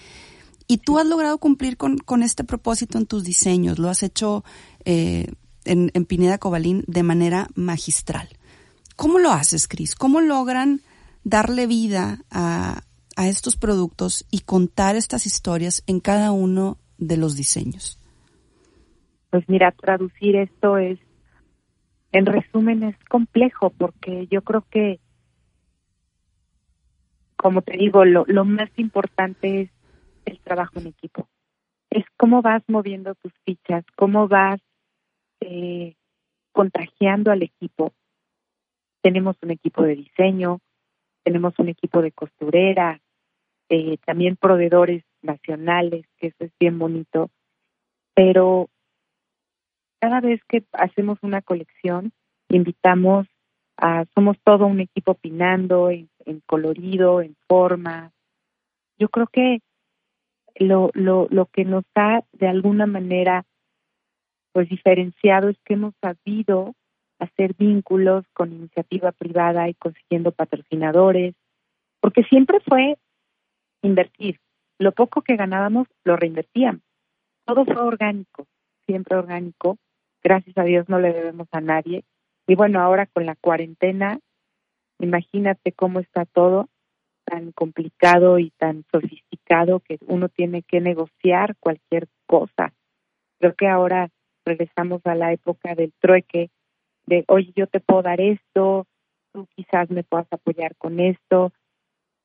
Y 0.68 0.78
tú 0.78 0.98
has 0.98 1.06
logrado 1.06 1.38
cumplir 1.38 1.76
con, 1.76 2.22
este 2.22 2.44
propósito 2.44 2.98
en 2.98 3.06
tus 3.06 3.25
diseños, 3.25 3.78
lo 3.78 3.88
has 3.88 4.02
hecho 4.02 4.44
eh, 4.84 5.32
en, 5.64 6.04
Pineda 6.06 6.38
Cobalín 6.38 6.84
de 6.86 7.02
manera 7.02 7.48
magistral. 7.54 8.28
¿Cómo 8.96 9.18
lo 9.18 9.30
haces, 9.30 9.68
Cris? 9.68 9.94
¿Cómo 9.94 10.20
logran 10.20 10.80
darle 11.22 11.66
vida 11.66 12.25
a, 12.30 12.82
a 13.16 13.28
estos 13.28 13.56
productos 13.56 14.26
y 14.30 14.40
contar 14.40 14.96
estas 14.96 15.26
historias 15.26 15.82
en 15.86 16.00
cada 16.00 16.32
uno 16.32 16.78
de 16.98 17.16
los 17.16 17.36
diseños? 17.36 18.00
Pues 19.30 19.44
mira, 19.48 19.72
traducir 19.72 20.36
esto 20.36 20.78
es, 20.78 20.98
en 22.12 22.26
resumen, 22.26 22.82
es 22.82 22.96
complejo 23.08 23.70
porque 23.70 24.26
yo 24.30 24.42
creo 24.42 24.64
que, 24.70 25.00
como 27.37 27.62
te 27.62 27.76
digo, 27.76 28.05
lo, 28.05 28.25
lo 28.26 28.45
más 28.45 28.71
importante 28.76 29.62
es 29.62 29.71
el 30.25 30.40
trabajo 30.40 30.78
en 30.78 30.88
equipo. 30.88 31.28
Es 31.90 32.05
cómo 32.16 32.43
vas 32.43 32.62
moviendo 32.69 33.14
tus 33.14 33.33
fichas, 33.45 33.85
cómo 33.97 34.28
vas 34.28 34.61
eh, 35.40 35.95
contagiando 36.52 37.31
al 37.31 37.43
equipo. 37.43 37.93
Tenemos 39.02 39.37
un 39.43 39.50
equipo 39.52 39.83
de 39.83 39.97
diseño, 39.97 40.61
tenemos 41.23 41.59
un 41.59 41.69
equipo 41.69 42.02
de 42.02 42.12
costurera, 42.12 43.00
eh, 43.69 43.99
también 44.05 44.37
proveedores 44.37 45.05
nacionales, 45.23 46.07
que 46.19 46.28
eso 46.28 46.45
es 46.45 46.52
bien 46.59 46.78
bonito, 46.78 47.31
pero 48.14 48.69
cada 50.00 50.21
vez 50.21 50.40
que 50.49 50.64
hacemos 50.73 51.19
una 51.23 51.43
colección, 51.43 52.12
invitamos 52.49 53.26
a, 53.76 54.04
somos 54.14 54.37
todo 54.45 54.66
un 54.66 54.80
equipo 54.80 55.12
opinando 55.12 55.90
en, 55.90 56.09
en 56.25 56.40
colorido, 56.47 57.21
en 57.21 57.37
forma. 57.49 58.12
Yo 58.99 59.09
creo 59.09 59.26
que 59.26 59.61
lo, 60.56 60.90
lo, 60.95 61.28
lo 61.30 61.47
que 61.47 61.64
nos 61.64 61.85
ha 61.95 62.21
de 62.33 62.49
alguna 62.49 62.87
manera 62.87 63.45
pues 64.52 64.68
diferenciado 64.71 65.50
es 65.50 65.59
que 65.64 65.75
hemos 65.75 65.95
sabido 66.00 66.75
hacer 67.18 67.54
vínculos 67.54 68.25
con 68.33 68.52
iniciativa 68.52 69.12
privada 69.12 69.68
y 69.68 69.75
consiguiendo 69.75 70.33
patrocinadores, 70.33 71.35
porque 72.00 72.23
siempre 72.25 72.61
fue 72.61 72.97
invertir. 73.83 74.40
Lo 74.78 74.92
poco 74.92 75.23
que 75.23 75.37
ganábamos 75.37 75.88
lo 76.04 76.16
reinvertíamos. 76.16 76.83
Todo 77.45 77.64
fue 77.64 77.76
orgánico, 77.76 78.47
siempre 78.87 79.16
orgánico. 79.16 79.76
Gracias 80.23 80.56
a 80.59 80.64
Dios 80.64 80.88
no 80.88 80.99
le 80.99 81.12
debemos 81.12 81.49
a 81.52 81.61
nadie. 81.61 82.04
Y 82.47 82.55
bueno, 82.55 82.81
ahora 82.81 83.07
con 83.07 83.26
la 83.26 83.35
cuarentena, 83.37 84.21
imagínate 84.99 85.73
cómo 85.73 86.00
está 86.00 86.25
todo 86.25 86.69
tan 87.25 87.50
complicado 87.53 88.38
y 88.38 88.50
tan 88.50 88.85
sofisticado 88.93 89.81
que 89.81 89.99
uno 90.07 90.29
tiene 90.29 90.62
que 90.62 90.81
negociar 90.81 91.57
cualquier 91.59 92.07
cosa. 92.26 92.73
Creo 93.41 93.55
que 93.55 93.67
ahora 93.67 94.11
regresamos 94.45 95.05
a 95.05 95.17
la 95.17 95.33
época 95.33 95.75
del 95.75 95.93
trueque, 95.99 96.50
de, 97.07 97.25
oye, 97.26 97.53
yo 97.57 97.67
te 97.67 97.81
puedo 97.81 98.03
dar 98.03 98.21
esto, 98.21 98.87
tú 99.33 99.49
quizás 99.57 99.91
me 99.91 100.05
puedas 100.05 100.26
apoyar 100.31 100.76
con 100.76 101.00
esto. 101.00 101.53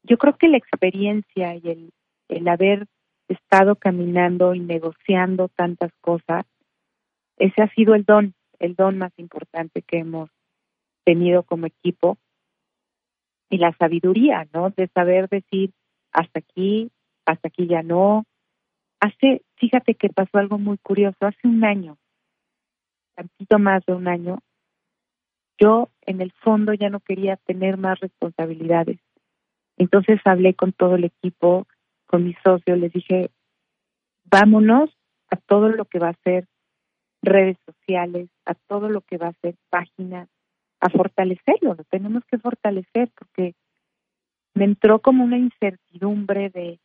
Yo 0.04 0.18
creo 0.18 0.38
que 0.38 0.48
la 0.48 0.58
experiencia 0.58 1.56
y 1.56 1.70
el, 1.70 1.92
el 2.30 2.48
haber 2.48 2.86
estado 3.28 3.76
caminando 3.76 4.54
y 4.54 4.60
negociando 4.60 5.48
tantas 5.50 5.92
cosas, 6.02 6.46
ese 7.38 7.62
ha 7.62 7.74
sido 7.74 7.96
el 7.96 8.06
don, 8.06 8.36
el 8.62 8.76
don 8.76 8.98
más 8.98 9.12
importante 9.18 9.82
que 9.82 9.98
hemos 9.98 10.30
tenido 11.04 11.44
como 11.44 11.66
equipo 11.66 12.18
y 13.50 13.58
la 13.58 13.76
sabiduría, 13.78 14.48
¿no? 14.54 14.70
De 14.70 14.88
saber 14.88 15.28
decir 15.30 15.72
hasta 16.12 16.40
aquí, 16.40 16.92
hasta 17.26 17.48
aquí 17.48 17.68
ya 17.68 17.82
no. 17.82 18.24
Hace, 19.00 19.42
fíjate 19.56 19.96
que 19.96 20.10
pasó 20.10 20.38
algo 20.38 20.60
muy 20.60 20.78
curioso, 20.78 21.18
hace 21.26 21.48
un 21.48 21.66
año, 21.66 21.98
tantito 23.16 23.58
más 23.58 23.84
de 23.86 23.94
un 23.94 24.08
año, 24.08 24.40
yo 25.60 25.90
en 26.02 26.22
el 26.22 26.32
fondo 26.32 26.74
ya 26.74 26.90
no 26.90 27.00
quería 27.00 27.38
tener 27.38 27.78
más 27.78 28.00
responsabilidades. 28.00 29.00
Entonces 29.78 30.20
hablé 30.26 30.54
con 30.54 30.72
todo 30.72 30.96
el 30.96 31.06
equipo, 31.06 31.68
con 32.06 32.24
mis 32.26 32.38
socios, 32.44 32.78
les 32.78 32.94
dije, 32.94 33.32
vámonos 34.26 34.92
a 35.32 35.38
todo 35.38 35.70
lo 35.70 35.86
que 35.86 35.98
va 35.98 36.10
a 36.10 36.24
ser 36.24 36.48
redes 37.22 37.58
sociales, 37.66 38.30
a 38.46 38.54
todo 38.54 38.90
lo 38.90 39.02
que 39.02 39.18
va 39.18 39.28
a 39.28 39.40
ser 39.42 39.56
páginas, 39.70 40.28
a 40.80 40.90
fortalecerlo, 40.90 41.76
lo 41.76 41.84
tenemos 41.86 42.24
que 42.26 42.38
fortalecer 42.38 43.12
porque 43.18 43.54
me 44.54 44.66
entró 44.66 45.00
como 45.00 45.24
una 45.24 45.38
incertidumbre 45.38 46.50
de 46.50 46.80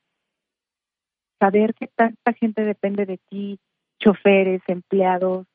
saber 1.38 1.74
que 1.74 1.88
tanta 1.88 2.32
gente 2.32 2.62
depende 2.62 3.06
de 3.06 3.18
ti, 3.28 3.58
choferes, 3.98 4.62
empleados, 4.68 5.46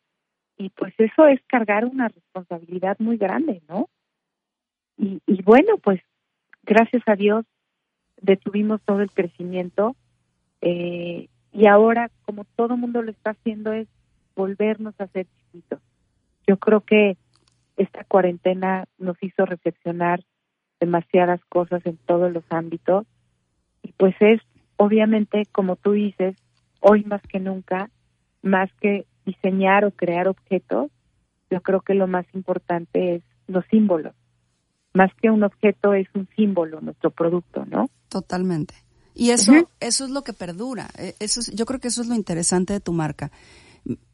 y 0.58 0.70
pues 0.70 0.94
eso 1.00 1.26
es 1.28 1.42
cargar 1.48 1.86
una 1.86 2.08
responsabilidad 2.08 2.98
muy 3.00 3.18
grande, 3.18 3.62
¿no? 3.68 3.90
Y, 4.98 5.42
bueno, 5.42 5.78
pues 5.80 6.00
gracias 6.62 7.02
a 7.08 7.16
Dios 7.16 7.46
detuvimos 8.22 8.80
todo 8.84 9.02
el 9.02 9.10
crecimiento 9.10 9.96
eh, 10.62 11.28
y 11.52 11.66
ahora 11.66 12.12
como 12.24 12.46
todo 12.56 12.78
mundo 12.78 13.02
lo 13.02 13.10
está 13.10 13.32
haciendo 13.32 13.74
es 13.74 13.88
volvernos 14.36 14.94
a 15.00 15.06
hacer 15.06 15.26
chiquitos. 15.26 15.80
Yo 16.48 16.58
creo 16.58 16.82
que 16.82 17.18
esta 17.78 18.04
cuarentena 18.04 18.86
nos 18.98 19.22
hizo 19.22 19.46
reflexionar 19.46 20.24
demasiadas 20.80 21.40
cosas 21.50 21.86
en 21.86 21.98
todos 21.98 22.32
los 22.32 22.44
ámbitos. 22.50 23.06
Y 23.84 23.92
pues 23.94 24.16
es 24.20 24.42
obviamente 24.78 25.44
como 25.52 25.76
tú 25.76 25.92
dices 25.92 26.36
hoy 26.80 27.04
más 27.04 27.22
que 27.22 27.40
nunca 27.40 27.90
más 28.42 28.70
que 28.82 29.06
diseñar 29.26 29.86
o 29.86 29.92
crear 29.92 30.28
objetos 30.28 30.90
yo 31.52 31.62
creo 31.62 31.82
que 31.82 31.94
lo 31.94 32.08
más 32.08 32.26
importante 32.34 33.16
es 33.16 33.24
los 33.48 33.64
símbolos. 33.70 34.16
Más 34.94 35.12
que 35.22 35.30
un 35.30 35.44
objeto 35.44 35.94
es 35.94 36.08
un 36.16 36.28
símbolo 36.36 36.82
nuestro 36.82 37.12
producto 37.12 37.64
no 37.66 37.90
totalmente. 38.10 38.74
Y 39.14 39.30
eso 39.30 39.54
eso 39.80 40.06
es 40.06 40.10
lo 40.10 40.24
que 40.24 40.34
perdura. 40.34 40.90
E, 40.98 41.16
eso 41.20 41.42
yo 41.54 41.66
creo 41.66 41.80
que 41.80 41.90
eso 41.90 42.02
es 42.02 42.08
lo 42.08 42.16
interesante 42.16 42.74
de 42.74 42.80
tu 42.80 42.92
marca. 42.92 43.32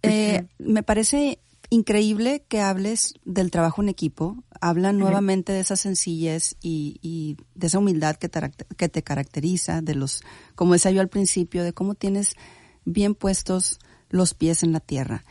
Eh, 0.02 0.46
me 0.60 0.84
parece 0.84 1.40
increíble 1.70 2.46
que 2.48 2.62
hables 2.62 3.14
del 3.26 3.52
trabajo 3.52 3.82
en 3.82 3.90
equipo. 3.90 4.44
Habla 4.62 4.94
nuevamente 4.94 5.52
de 5.52 5.60
esa 5.60 5.76
sencillez 5.76 6.56
y, 6.62 7.38
de 7.56 7.68
esa 7.68 7.80
humildad 7.80 8.16
que 8.16 8.30
te, 8.30 8.52
que 8.78 8.90
te 8.90 9.04
caracteriza, 9.04 9.82
de 9.82 9.96
los, 9.96 10.22
como 10.56 10.74
decía 10.74 10.92
yo 10.92 11.02
al 11.02 11.10
principio, 11.10 11.64
de 11.64 11.74
cómo 11.74 11.96
tienes 11.96 12.36
bien 12.86 13.16
puestos 13.16 13.80
los 14.10 14.34
pies 14.34 14.64
en 14.64 14.72
la 14.72 14.80
tierra. 14.80 15.26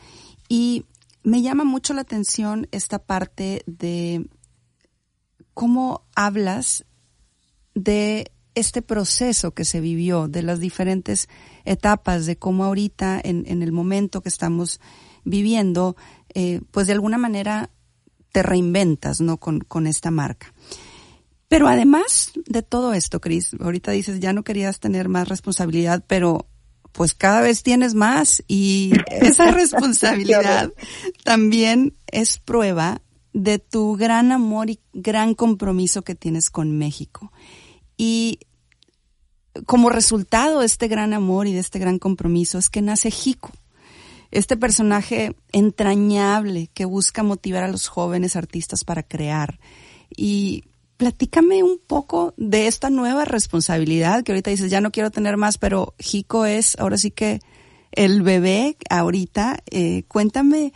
Y 0.47 0.85
me 1.23 1.41
llama 1.41 1.63
mucho 1.63 1.93
la 1.93 2.01
atención 2.01 2.67
esta 2.71 2.99
parte 2.99 3.63
de 3.65 4.29
cómo 5.53 6.05
hablas 6.15 6.85
de 7.73 8.31
este 8.53 8.81
proceso 8.81 9.51
que 9.51 9.65
se 9.65 9.81
vivió, 9.81 10.27
de 10.27 10.41
las 10.41 10.59
diferentes 10.59 11.27
etapas, 11.65 12.25
de 12.25 12.37
cómo 12.37 12.63
ahorita, 12.63 13.19
en, 13.23 13.43
en 13.47 13.61
el 13.61 13.71
momento 13.71 14.21
que 14.21 14.29
estamos 14.29 14.79
viviendo, 15.27 15.95
eh, 16.33 16.61
pues 16.71 16.87
de 16.87 16.93
alguna 16.93 17.17
manera 17.17 17.69
te 18.31 18.43
reinventas, 18.43 19.21
¿no? 19.21 19.37
Con, 19.37 19.59
con 19.59 19.87
esta 19.87 20.11
marca. 20.11 20.53
Pero 21.47 21.67
además 21.67 22.31
de 22.45 22.61
todo 22.61 22.93
esto, 22.93 23.21
Cris, 23.21 23.55
ahorita 23.59 23.91
dices, 23.91 24.19
ya 24.19 24.33
no 24.33 24.43
querías 24.43 24.79
tener 24.79 25.07
más 25.07 25.29
responsabilidad, 25.29 26.03
pero 26.07 26.47
pues 26.91 27.13
cada 27.13 27.41
vez 27.41 27.63
tienes 27.63 27.93
más 27.93 28.43
y 28.47 28.91
esa 29.11 29.51
responsabilidad 29.51 30.73
también 31.23 31.93
es 32.07 32.39
prueba 32.39 33.01
de 33.33 33.59
tu 33.59 33.95
gran 33.95 34.31
amor 34.31 34.69
y 34.69 34.79
gran 34.93 35.35
compromiso 35.35 36.01
que 36.01 36.15
tienes 36.15 36.49
con 36.49 36.77
México. 36.77 37.31
Y 37.97 38.39
como 39.65 39.89
resultado 39.89 40.59
de 40.59 40.65
este 40.65 40.87
gran 40.87 41.13
amor 41.13 41.47
y 41.47 41.53
de 41.53 41.59
este 41.59 41.79
gran 41.79 41.99
compromiso 41.99 42.57
es 42.57 42.69
que 42.69 42.81
nace 42.81 43.09
Jico 43.11 43.51
este 44.31 44.57
personaje 44.57 45.33
entrañable 45.51 46.69
que 46.73 46.85
busca 46.85 47.23
motivar 47.23 47.63
a 47.63 47.71
los 47.71 47.87
jóvenes 47.87 48.35
artistas 48.35 48.83
para 48.83 49.03
crear. 49.03 49.59
Y 50.15 50.65
platícame 50.97 51.63
un 51.63 51.79
poco 51.85 52.33
de 52.37 52.67
esta 52.67 52.89
nueva 52.89 53.25
responsabilidad 53.25 54.23
que 54.23 54.31
ahorita 54.31 54.51
dices, 54.51 54.71
ya 54.71 54.81
no 54.81 54.91
quiero 54.91 55.11
tener 55.11 55.37
más, 55.37 55.57
pero 55.57 55.93
Jico 55.99 56.45
es 56.45 56.77
ahora 56.79 56.97
sí 56.97 57.11
que 57.11 57.39
el 57.91 58.21
bebé 58.21 58.75
ahorita. 58.89 59.59
Eh, 59.71 60.03
cuéntame 60.07 60.73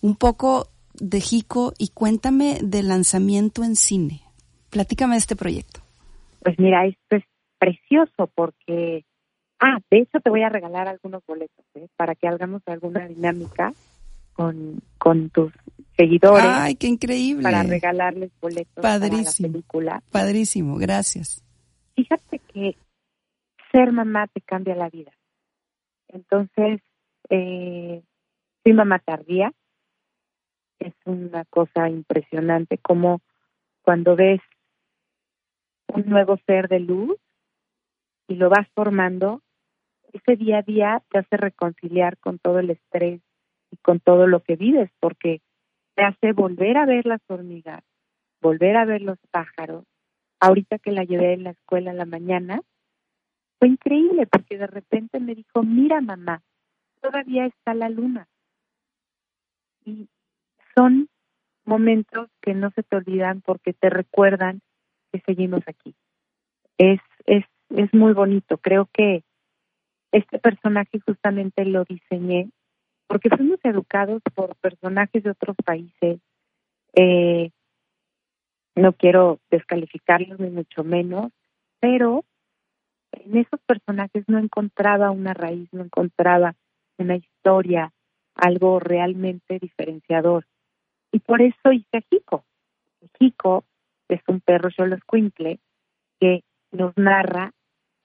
un 0.00 0.16
poco 0.16 0.68
de 0.94 1.20
Jico 1.20 1.72
y 1.78 1.88
cuéntame 1.88 2.58
del 2.62 2.88
lanzamiento 2.88 3.64
en 3.64 3.76
cine. 3.76 4.22
Platícame 4.70 5.14
de 5.14 5.18
este 5.18 5.36
proyecto. 5.36 5.80
Pues 6.42 6.58
mira, 6.58 6.86
esto 6.86 7.16
es 7.16 7.24
precioso 7.58 8.30
porque 8.34 9.04
Ah, 9.60 9.78
de 9.90 9.98
hecho 9.98 10.20
te 10.20 10.30
voy 10.30 10.42
a 10.42 10.48
regalar 10.48 10.88
algunos 10.88 11.24
boletos 11.26 11.64
¿eh? 11.74 11.88
para 11.96 12.14
que 12.14 12.28
hagamos 12.28 12.62
alguna 12.66 13.06
dinámica 13.08 13.72
con, 14.32 14.80
con 14.98 15.30
tus 15.30 15.52
seguidores. 15.96 16.46
Ay, 16.46 16.76
qué 16.76 16.86
increíble. 16.86 17.42
Para 17.42 17.64
regalarles 17.64 18.30
boletos 18.40 18.82
Padrísimo. 18.82 19.24
para 19.24 19.48
la 19.48 19.52
película. 19.52 20.02
Padrísimo, 20.12 20.76
gracias. 20.76 21.44
Fíjate 21.96 22.38
que 22.38 22.76
ser 23.72 23.92
mamá 23.92 24.28
te 24.28 24.40
cambia 24.40 24.76
la 24.76 24.88
vida. 24.88 25.10
Entonces, 26.08 26.80
eh, 27.28 28.02
soy 28.62 28.72
mamá 28.72 29.00
tardía. 29.00 29.52
Es 30.78 30.94
una 31.04 31.44
cosa 31.46 31.88
impresionante 31.88 32.78
como 32.78 33.20
cuando 33.82 34.14
ves 34.14 34.40
un 35.88 36.06
nuevo 36.06 36.38
ser 36.46 36.68
de 36.68 36.80
luz 36.80 37.16
y 38.28 38.34
lo 38.34 38.50
vas 38.50 38.68
formando, 38.74 39.42
ese 40.12 40.36
día 40.36 40.58
a 40.58 40.62
día 40.62 41.02
te 41.10 41.18
hace 41.18 41.36
reconciliar 41.36 42.18
con 42.18 42.38
todo 42.38 42.58
el 42.58 42.70
estrés 42.70 43.20
y 43.70 43.76
con 43.78 44.00
todo 44.00 44.26
lo 44.26 44.40
que 44.40 44.56
vives, 44.56 44.90
porque 45.00 45.40
te 45.94 46.04
hace 46.04 46.32
volver 46.32 46.76
a 46.76 46.86
ver 46.86 47.06
las 47.06 47.20
hormigas, 47.28 47.82
volver 48.40 48.76
a 48.76 48.84
ver 48.84 49.02
los 49.02 49.18
pájaros. 49.30 49.84
Ahorita 50.40 50.78
que 50.78 50.92
la 50.92 51.04
llevé 51.04 51.32
en 51.32 51.44
la 51.44 51.50
escuela 51.50 51.92
la 51.92 52.04
mañana, 52.04 52.60
fue 53.58 53.68
increíble 53.68 54.26
porque 54.26 54.56
de 54.56 54.68
repente 54.68 55.18
me 55.18 55.34
dijo, 55.34 55.62
mira 55.62 56.00
mamá, 56.00 56.42
todavía 57.00 57.46
está 57.46 57.74
la 57.74 57.88
luna. 57.88 58.28
Y 59.84 60.08
son 60.76 61.08
momentos 61.64 62.30
que 62.40 62.54
no 62.54 62.70
se 62.70 62.82
te 62.82 62.96
olvidan 62.96 63.40
porque 63.40 63.72
te 63.72 63.90
recuerdan 63.90 64.60
que 65.12 65.20
seguimos 65.20 65.62
aquí. 65.66 65.94
Es, 66.78 67.00
es, 67.26 67.44
es 67.70 67.92
muy 67.92 68.12
bonito. 68.12 68.58
Creo 68.58 68.88
que 68.92 69.24
este 70.12 70.38
personaje 70.38 71.00
justamente 71.00 71.64
lo 71.64 71.84
diseñé 71.84 72.50
porque 73.08 73.30
fuimos 73.30 73.58
educados 73.64 74.22
por 74.34 74.54
personajes 74.56 75.22
de 75.22 75.30
otros 75.30 75.56
países. 75.64 76.20
Eh, 76.94 77.50
no 78.76 78.92
quiero 78.92 79.40
descalificarlos 79.50 80.38
ni 80.38 80.50
mucho 80.50 80.84
menos, 80.84 81.32
pero 81.80 82.24
en 83.12 83.38
esos 83.38 83.60
personajes 83.60 84.24
no 84.28 84.38
encontraba 84.38 85.10
una 85.10 85.34
raíz, 85.34 85.68
no 85.72 85.84
encontraba 85.84 86.54
una 86.98 87.16
historia, 87.16 87.92
algo 88.34 88.78
realmente 88.78 89.58
diferenciador. 89.58 90.46
Y 91.10 91.20
por 91.20 91.40
eso 91.40 91.72
hice 91.72 91.96
a 91.96 92.02
Jico. 92.02 92.44
Jico 93.18 93.64
es 94.08 94.20
un 94.28 94.40
perro 94.40 94.70
Xoloscuincle 94.70 95.58
que 96.20 96.44
nos 96.72 96.96
narra 96.96 97.52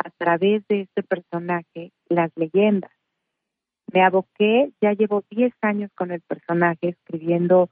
a 0.04 0.10
través 0.12 0.66
de 0.68 0.82
este 0.82 1.04
personaje 1.04 1.92
las 2.10 2.32
leyendas. 2.36 2.92
Me 3.92 4.02
aboqué, 4.02 4.72
ya 4.82 4.94
llevo 4.94 5.24
10 5.30 5.54
años 5.62 5.92
con 5.96 6.12
el 6.12 6.22
personaje 6.22 6.90
escribiendo 6.90 7.70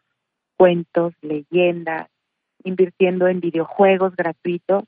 cuentos, 0.58 1.14
leyendas, 1.22 2.08
invirtiendo 2.64 3.28
en 3.28 3.40
videojuegos 3.40 4.16
gratuitos. 4.16 4.84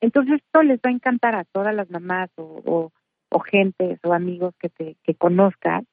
Entonces 0.00 0.40
esto 0.40 0.62
les 0.62 0.78
va 0.78 0.90
a 0.90 0.92
encantar 0.92 1.34
a 1.34 1.44
todas 1.44 1.74
las 1.74 1.90
mamás 1.90 2.30
o, 2.36 2.92
o, 3.30 3.40
gentes 3.40 3.98
o 4.04 4.12
amigos 4.12 4.54
que 4.58 4.68
te 4.68 4.96
que 5.02 5.14
conozcas. 5.14 5.84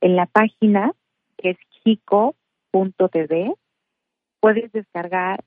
En 0.00 0.16
la 0.16 0.26
página 0.26 0.92
que 1.38 1.50
es 1.50 1.58
jico.tv 1.82 3.54
puedes 4.40 4.72
descargar 4.72 5.42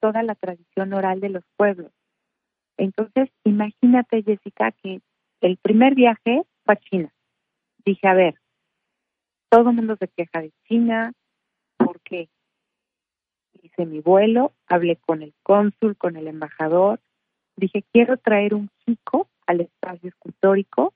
toda 0.00 0.22
la 0.22 0.34
tradición 0.34 0.92
oral 0.92 1.20
de 1.20 1.30
los 1.30 1.44
pueblos. 1.56 1.92
Entonces, 2.78 3.28
imagínate, 3.44 4.22
Jessica, 4.22 4.72
que 4.72 5.00
el 5.40 5.56
primer 5.58 5.94
viaje 5.94 6.42
fue 6.64 6.74
a 6.74 6.76
China. 6.76 7.12
Dije, 7.84 8.06
a 8.08 8.14
ver, 8.14 8.34
todo 9.50 9.70
el 9.70 9.76
mundo 9.76 9.96
se 9.96 10.08
queja 10.08 10.40
de 10.40 10.52
China, 10.66 11.12
¿por 11.76 12.00
qué? 12.00 12.28
Hice 13.62 13.84
mi 13.84 14.00
vuelo, 14.00 14.52
hablé 14.66 14.96
con 14.96 15.22
el 15.22 15.34
cónsul, 15.42 15.96
con 15.96 16.16
el 16.16 16.28
embajador, 16.28 17.00
dije, 17.56 17.84
quiero 17.92 18.16
traer 18.16 18.54
un 18.54 18.70
chico 18.84 19.28
al 19.46 19.62
espacio 19.62 20.08
escultórico 20.10 20.94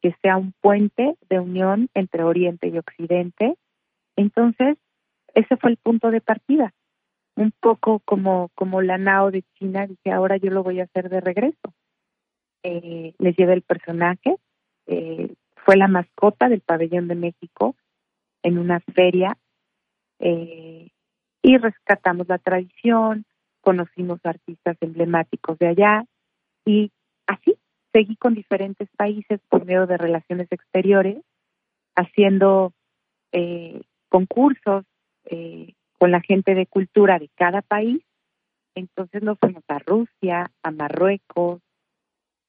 que 0.00 0.14
sea 0.22 0.36
un 0.36 0.52
puente 0.60 1.16
de 1.28 1.40
unión 1.40 1.88
entre 1.94 2.22
Oriente 2.22 2.68
y 2.68 2.78
Occidente. 2.78 3.56
Entonces, 4.14 4.78
ese 5.34 5.56
fue 5.56 5.70
el 5.70 5.76
punto 5.78 6.10
de 6.10 6.20
partida 6.20 6.72
un 7.36 7.52
poco 7.52 8.00
como, 8.00 8.50
como 8.54 8.82
la 8.82 8.98
Nao 8.98 9.30
de 9.30 9.44
China, 9.54 9.86
dije, 9.86 10.10
ahora 10.10 10.36
yo 10.36 10.50
lo 10.50 10.62
voy 10.62 10.80
a 10.80 10.84
hacer 10.84 11.08
de 11.08 11.20
regreso. 11.20 11.74
Eh, 12.62 13.14
les 13.18 13.36
llevé 13.36 13.52
el 13.52 13.62
personaje, 13.62 14.36
eh, 14.86 15.34
fue 15.54 15.76
la 15.76 15.88
mascota 15.88 16.48
del 16.48 16.62
pabellón 16.62 17.08
de 17.08 17.14
México 17.14 17.76
en 18.42 18.58
una 18.58 18.80
feria 18.80 19.36
eh, 20.18 20.88
y 21.42 21.58
rescatamos 21.58 22.28
la 22.28 22.38
tradición, 22.38 23.24
conocimos 23.60 24.20
artistas 24.24 24.76
emblemáticos 24.80 25.58
de 25.58 25.68
allá 25.68 26.04
y 26.64 26.90
así 27.26 27.56
seguí 27.92 28.16
con 28.16 28.34
diferentes 28.34 28.88
países 28.96 29.40
por 29.48 29.64
medio 29.64 29.86
de 29.86 29.96
relaciones 29.96 30.48
exteriores, 30.50 31.18
haciendo 31.94 32.72
eh, 33.32 33.82
concursos, 34.08 34.84
eh, 35.24 35.72
con 35.98 36.10
la 36.10 36.20
gente 36.20 36.54
de 36.54 36.66
cultura 36.66 37.18
de 37.18 37.28
cada 37.34 37.62
país. 37.62 38.02
Entonces 38.74 39.22
nos 39.22 39.38
fuimos 39.38 39.64
a 39.68 39.78
Rusia, 39.78 40.50
a 40.62 40.70
Marruecos, 40.70 41.60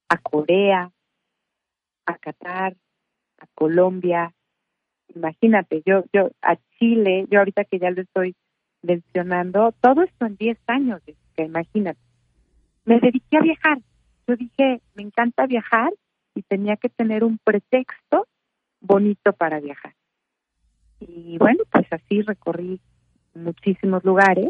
a 0.09 0.17
Corea, 0.17 0.91
a 2.05 2.17
Qatar, 2.17 2.75
a 3.39 3.47
Colombia. 3.55 4.33
Imagínate, 5.15 5.81
yo, 5.85 6.03
yo, 6.11 6.31
a 6.41 6.57
Chile, 6.77 7.25
yo 7.29 7.39
ahorita 7.39 7.63
que 7.65 7.79
ya 7.79 7.91
lo 7.91 8.01
estoy 8.01 8.35
mencionando, 8.81 9.73
todo 9.81 10.03
esto 10.03 10.25
en 10.25 10.35
10 10.35 10.57
años, 10.67 11.01
imagínate. 11.37 11.99
Me 12.85 12.99
dediqué 12.99 13.37
a 13.37 13.41
viajar. 13.41 13.79
Yo 14.27 14.35
dije, 14.35 14.81
me 14.95 15.03
encanta 15.03 15.45
viajar 15.45 15.93
y 16.35 16.41
tenía 16.43 16.77
que 16.77 16.89
tener 16.89 17.23
un 17.23 17.37
pretexto 17.37 18.27
bonito 18.81 19.33
para 19.33 19.59
viajar. 19.59 19.93
Y 20.99 21.37
bueno, 21.37 21.63
pues 21.71 21.85
así 21.91 22.21
recorrí 22.21 22.79
muchísimos 23.43 24.03
lugares 24.03 24.49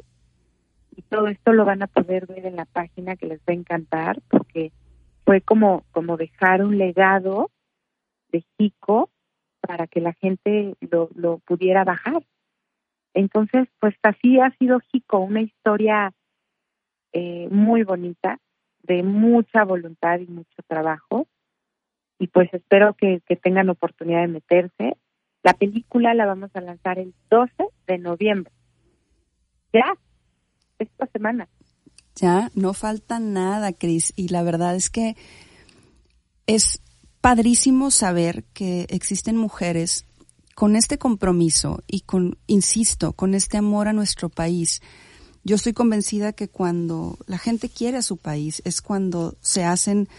y 0.97 1.03
todo 1.03 1.27
esto 1.27 1.53
lo 1.53 1.63
van 1.63 1.83
a 1.83 1.87
poder 1.87 2.25
ver 2.25 2.45
en 2.45 2.55
la 2.55 2.65
página 2.65 3.15
que 3.15 3.27
les 3.27 3.39
va 3.39 3.49
a 3.49 3.53
encantar 3.53 4.19
porque 4.29 4.71
fue 5.25 5.41
como 5.41 5.85
como 5.91 6.17
dejar 6.17 6.63
un 6.63 6.77
legado 6.77 7.51
de 8.31 8.43
Jico 8.57 9.11
para 9.61 9.85
que 9.85 10.01
la 10.01 10.13
gente 10.13 10.75
lo, 10.79 11.09
lo 11.15 11.37
pudiera 11.39 11.83
bajar. 11.83 12.23
Entonces, 13.13 13.67
pues 13.79 13.95
así 14.03 14.39
ha 14.39 14.51
sido 14.57 14.79
Jico, 14.91 15.19
una 15.19 15.41
historia 15.41 16.13
eh, 17.13 17.47
muy 17.51 17.83
bonita, 17.83 18.39
de 18.83 19.03
mucha 19.03 19.63
voluntad 19.65 20.19
y 20.19 20.27
mucho 20.27 20.61
trabajo. 20.67 21.27
Y 22.19 22.27
pues 22.27 22.51
espero 22.53 22.93
que, 22.93 23.21
que 23.25 23.35
tengan 23.35 23.69
oportunidad 23.69 24.21
de 24.21 24.27
meterse. 24.27 24.97
La 25.43 25.53
película 25.53 26.13
la 26.13 26.25
vamos 26.25 26.51
a 26.55 26.61
lanzar 26.61 26.97
el 26.99 27.13
12 27.29 27.51
de 27.87 27.97
noviembre 27.97 28.56
ya, 29.77 29.97
esta 30.79 31.07
semana. 31.07 31.47
Ya, 32.15 32.51
no 32.55 32.73
falta 32.73 33.19
nada, 33.19 33.73
Cris. 33.73 34.13
Y 34.15 34.29
la 34.29 34.43
verdad 34.43 34.75
es 34.75 34.89
que 34.89 35.15
es 36.47 36.81
padrísimo 37.21 37.91
saber 37.91 38.43
que 38.53 38.87
existen 38.89 39.37
mujeres 39.37 40.05
con 40.55 40.75
este 40.75 40.97
compromiso 40.97 41.83
y 41.85 42.01
con, 42.01 42.37
insisto, 42.47 43.13
con 43.13 43.35
este 43.35 43.57
amor 43.57 43.87
a 43.87 43.93
nuestro 43.93 44.29
país. 44.29 44.81
Yo 45.43 45.55
estoy 45.55 45.73
convencida 45.73 46.33
que 46.33 46.49
cuando 46.49 47.17
la 47.27 47.37
gente 47.37 47.69
quiere 47.69 47.97
a 47.97 48.01
su 48.01 48.17
país 48.17 48.61
es 48.65 48.81
cuando 48.81 49.37
se 49.41 49.63
hacen 49.63 50.09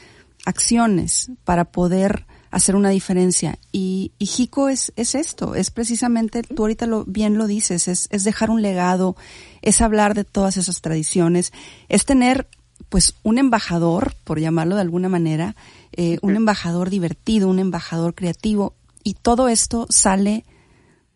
acciones 0.47 1.31
para 1.45 1.67
poder 1.67 2.27
hacer 2.51 2.77
una 2.77 2.91
diferencia. 2.91 3.59
Y, 3.73 4.13
y 4.19 4.27
Jico 4.27 4.69
es, 4.69 4.93
es 4.97 5.15
esto, 5.15 5.55
es 5.55 5.71
precisamente, 5.71 6.43
tú 6.43 6.63
ahorita 6.63 6.87
lo, 6.87 7.05
bien 7.05 7.39
lo 7.39 7.47
dices, 7.47 7.89
es, 7.89 8.09
es 8.11 8.25
dejar 8.25 8.51
un 8.51 8.63
legado, 8.63 9.17
es 9.63 9.81
hablar 9.81 10.15
de 10.15 10.25
todas 10.25 10.57
esas 10.57 10.81
tradiciones, 10.81 11.53
es 11.89 12.05
tener 12.05 12.49
pues 12.89 13.15
un 13.23 13.39
embajador, 13.39 14.15
por 14.25 14.41
llamarlo 14.41 14.77
de 14.77 14.83
alguna 14.83 15.09
manera, 15.09 15.57
eh, 15.93 16.19
un 16.23 16.37
embajador 16.37 16.91
divertido, 16.91 17.49
un 17.49 17.59
embajador 17.59 18.15
creativo, 18.15 18.75
y 19.03 19.15
todo 19.15 19.49
esto 19.49 19.87
sale 19.91 20.45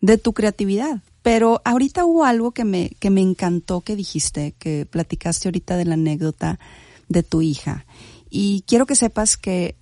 de 0.01 0.17
tu 0.17 0.33
creatividad. 0.33 1.01
Pero 1.21 1.61
ahorita 1.63 2.05
hubo 2.05 2.25
algo 2.25 2.51
que 2.51 2.65
me, 2.65 2.89
que 2.99 3.09
me 3.09 3.21
encantó 3.21 3.81
que 3.81 3.95
dijiste, 3.95 4.53
que 4.59 4.85
platicaste 4.85 5.47
ahorita 5.47 5.77
de 5.77 5.85
la 5.85 5.93
anécdota 5.93 6.59
de 7.07 7.23
tu 7.23 7.41
hija. 7.41 7.85
Y 8.29 8.63
quiero 8.67 8.85
que 8.85 8.95
sepas 8.95 9.37
que 9.37 9.75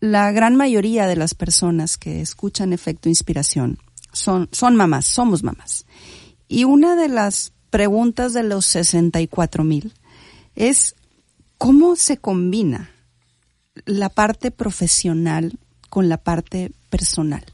la 0.00 0.32
gran 0.32 0.56
mayoría 0.56 1.06
de 1.06 1.16
las 1.16 1.34
personas 1.34 1.98
que 1.98 2.20
escuchan 2.20 2.72
efecto 2.72 3.08
inspiración 3.08 3.78
son, 4.12 4.48
son 4.50 4.74
mamás, 4.74 5.06
somos 5.06 5.42
mamás. 5.42 5.86
Y 6.48 6.64
una 6.64 6.96
de 6.96 7.08
las 7.08 7.52
preguntas 7.68 8.32
de 8.32 8.42
los 8.42 8.66
64 8.66 9.62
mil 9.62 9.92
es 10.56 10.96
cómo 11.58 11.96
se 11.96 12.16
combina 12.16 12.90
la 13.84 14.08
parte 14.08 14.50
profesional 14.50 15.58
con 15.88 16.08
la 16.08 16.16
parte 16.16 16.72
personal. 16.88 17.44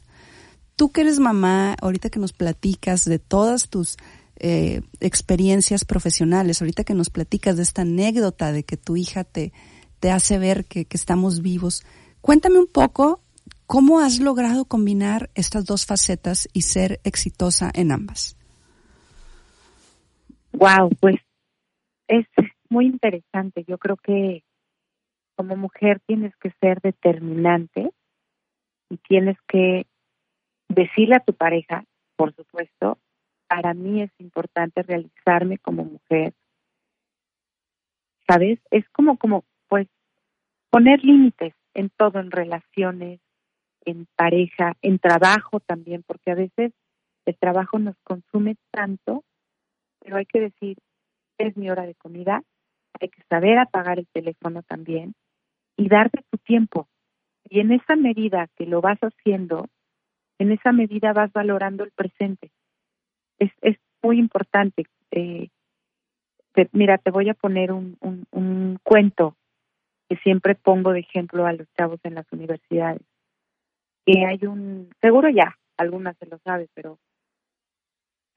Tú 0.75 0.91
que 0.91 1.01
eres 1.01 1.19
mamá, 1.19 1.75
ahorita 1.81 2.09
que 2.09 2.19
nos 2.19 2.33
platicas 2.33 3.05
de 3.05 3.19
todas 3.19 3.69
tus 3.69 3.97
eh, 4.37 4.81
experiencias 4.99 5.85
profesionales, 5.85 6.61
ahorita 6.61 6.83
que 6.83 6.93
nos 6.93 7.09
platicas 7.09 7.57
de 7.57 7.63
esta 7.63 7.81
anécdota 7.81 8.51
de 8.51 8.63
que 8.63 8.77
tu 8.77 8.95
hija 8.95 9.23
te, 9.23 9.51
te 9.99 10.11
hace 10.11 10.37
ver 10.37 10.65
que, 10.65 10.85
que 10.85 10.97
estamos 10.97 11.41
vivos, 11.41 11.83
Cuéntame 12.21 12.59
un 12.59 12.67
poco 12.67 13.21
cómo 13.65 13.99
has 13.99 14.19
logrado 14.19 14.65
combinar 14.65 15.29
estas 15.35 15.65
dos 15.65 15.85
facetas 15.85 16.47
y 16.53 16.61
ser 16.61 16.99
exitosa 17.03 17.71
en 17.73 17.91
ambas. 17.91 18.37
Wow, 20.53 20.89
pues 20.99 21.15
es 22.07 22.25
muy 22.69 22.87
interesante. 22.87 23.63
Yo 23.67 23.77
creo 23.77 23.97
que 23.97 24.43
como 25.35 25.55
mujer 25.55 26.01
tienes 26.05 26.35
que 26.37 26.51
ser 26.59 26.81
determinante 26.81 27.91
y 28.89 28.97
tienes 28.97 29.37
que 29.47 29.85
decirle 30.67 31.15
a 31.15 31.23
tu 31.23 31.33
pareja 31.33 31.85
por 32.17 32.35
supuesto, 32.35 32.97
para 33.47 33.73
mí 33.73 34.01
es 34.01 34.11
importante 34.17 34.81
realizarme 34.81 35.57
como 35.59 35.85
mujer. 35.85 36.33
¿Sabes? 38.27 38.59
Es 38.71 38.89
como, 38.89 39.17
como, 39.17 39.45
pues, 39.69 39.87
poner 40.69 41.01
límites 41.05 41.53
en 41.77 41.91
todo, 41.91 42.19
en 42.19 42.31
relaciones, 42.31 43.19
en 43.85 44.07
pareja, 44.15 44.73
en 44.81 44.97
trabajo 44.97 45.59
también, 45.59 46.03
porque 46.05 46.31
a 46.31 46.35
veces 46.35 46.73
el 47.25 47.37
trabajo 47.37 47.77
nos 47.77 47.95
consume 48.03 48.55
tanto, 48.71 49.23
pero 49.99 50.17
hay 50.17 50.25
que 50.25 50.39
decir, 50.41 50.77
es 51.37 51.55
mi 51.55 51.69
hora 51.69 51.85
de 51.85 51.93
comida, 51.93 52.41
hay 52.99 53.09
que 53.09 53.21
saber 53.29 53.59
apagar 53.59 53.99
el 53.99 54.07
teléfono 54.07 54.63
también 54.63 55.13
y 55.77 55.87
darte 55.87 56.23
tu 56.31 56.39
tiempo. 56.39 56.87
Y 57.47 57.59
en 57.59 57.71
esa 57.71 57.95
medida 57.95 58.47
que 58.55 58.65
lo 58.65 58.81
vas 58.81 58.97
haciendo, 58.99 59.67
en 60.39 60.51
esa 60.51 60.71
medida 60.71 61.13
vas 61.13 61.31
valorando 61.31 61.83
el 61.83 61.91
presente. 61.91 62.49
Es, 63.37 63.51
es 63.61 63.77
muy 64.01 64.17
importante. 64.17 64.87
Eh, 65.11 65.49
mira, 66.71 66.97
te 66.97 67.11
voy 67.11 67.29
a 67.29 67.35
poner 67.35 67.71
un, 67.71 67.97
un, 68.01 68.25
un 68.31 68.79
cuento 68.81 69.35
que 70.09 70.15
siempre 70.17 70.55
pongo 70.55 70.91
de 70.91 70.99
ejemplo 70.99 71.45
a 71.45 71.53
los 71.53 71.67
chavos 71.73 71.99
en 72.03 72.15
las 72.15 72.25
universidades. 72.31 73.01
Que 74.05 74.25
hay 74.25 74.45
un, 74.45 74.89
seguro 75.01 75.29
ya, 75.29 75.57
algunas 75.75 76.17
se 76.17 76.25
lo 76.27 76.37
sabe, 76.39 76.69
pero 76.73 76.97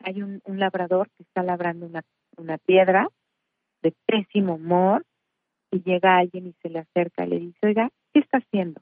hay 0.00 0.22
un, 0.22 0.40
labrador 0.46 1.08
que 1.16 1.22
está 1.22 1.42
labrando 1.42 1.86
una, 1.86 2.02
una 2.36 2.58
piedra 2.58 3.08
de 3.82 3.94
pésimo 4.06 4.54
humor 4.54 5.04
y 5.70 5.82
llega 5.82 6.18
alguien 6.18 6.48
y 6.48 6.52
se 6.62 6.70
le 6.70 6.80
acerca 6.80 7.24
y 7.24 7.28
le 7.28 7.38
dice, 7.38 7.58
oiga, 7.66 7.90
¿qué 8.12 8.20
está 8.20 8.38
haciendo? 8.38 8.80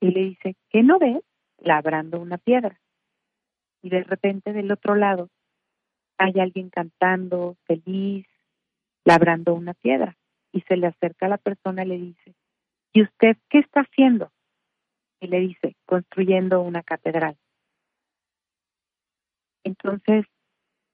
Y 0.00 0.10
le 0.10 0.20
dice, 0.20 0.56
¿qué 0.70 0.82
no 0.82 0.98
ves? 0.98 1.22
Labrando 1.58 2.20
una 2.20 2.38
piedra. 2.38 2.80
Y 3.82 3.90
de 3.90 4.04
repente 4.04 4.52
del 4.52 4.70
otro 4.70 4.94
lado 4.94 5.28
hay 6.18 6.38
alguien 6.38 6.70
cantando, 6.70 7.56
feliz, 7.64 8.26
labrando 9.04 9.54
una 9.54 9.74
piedra. 9.74 10.16
Y 10.52 10.62
se 10.62 10.76
le 10.76 10.88
acerca 10.88 11.26
a 11.26 11.30
la 11.30 11.38
persona 11.38 11.84
y 11.84 11.88
le 11.88 11.98
dice, 11.98 12.34
¿y 12.92 13.02
usted 13.02 13.36
qué 13.48 13.58
está 13.58 13.80
haciendo? 13.80 14.32
Y 15.20 15.28
le 15.28 15.40
dice, 15.40 15.76
construyendo 15.86 16.60
una 16.60 16.82
catedral. 16.82 17.36
Entonces, 19.64 20.24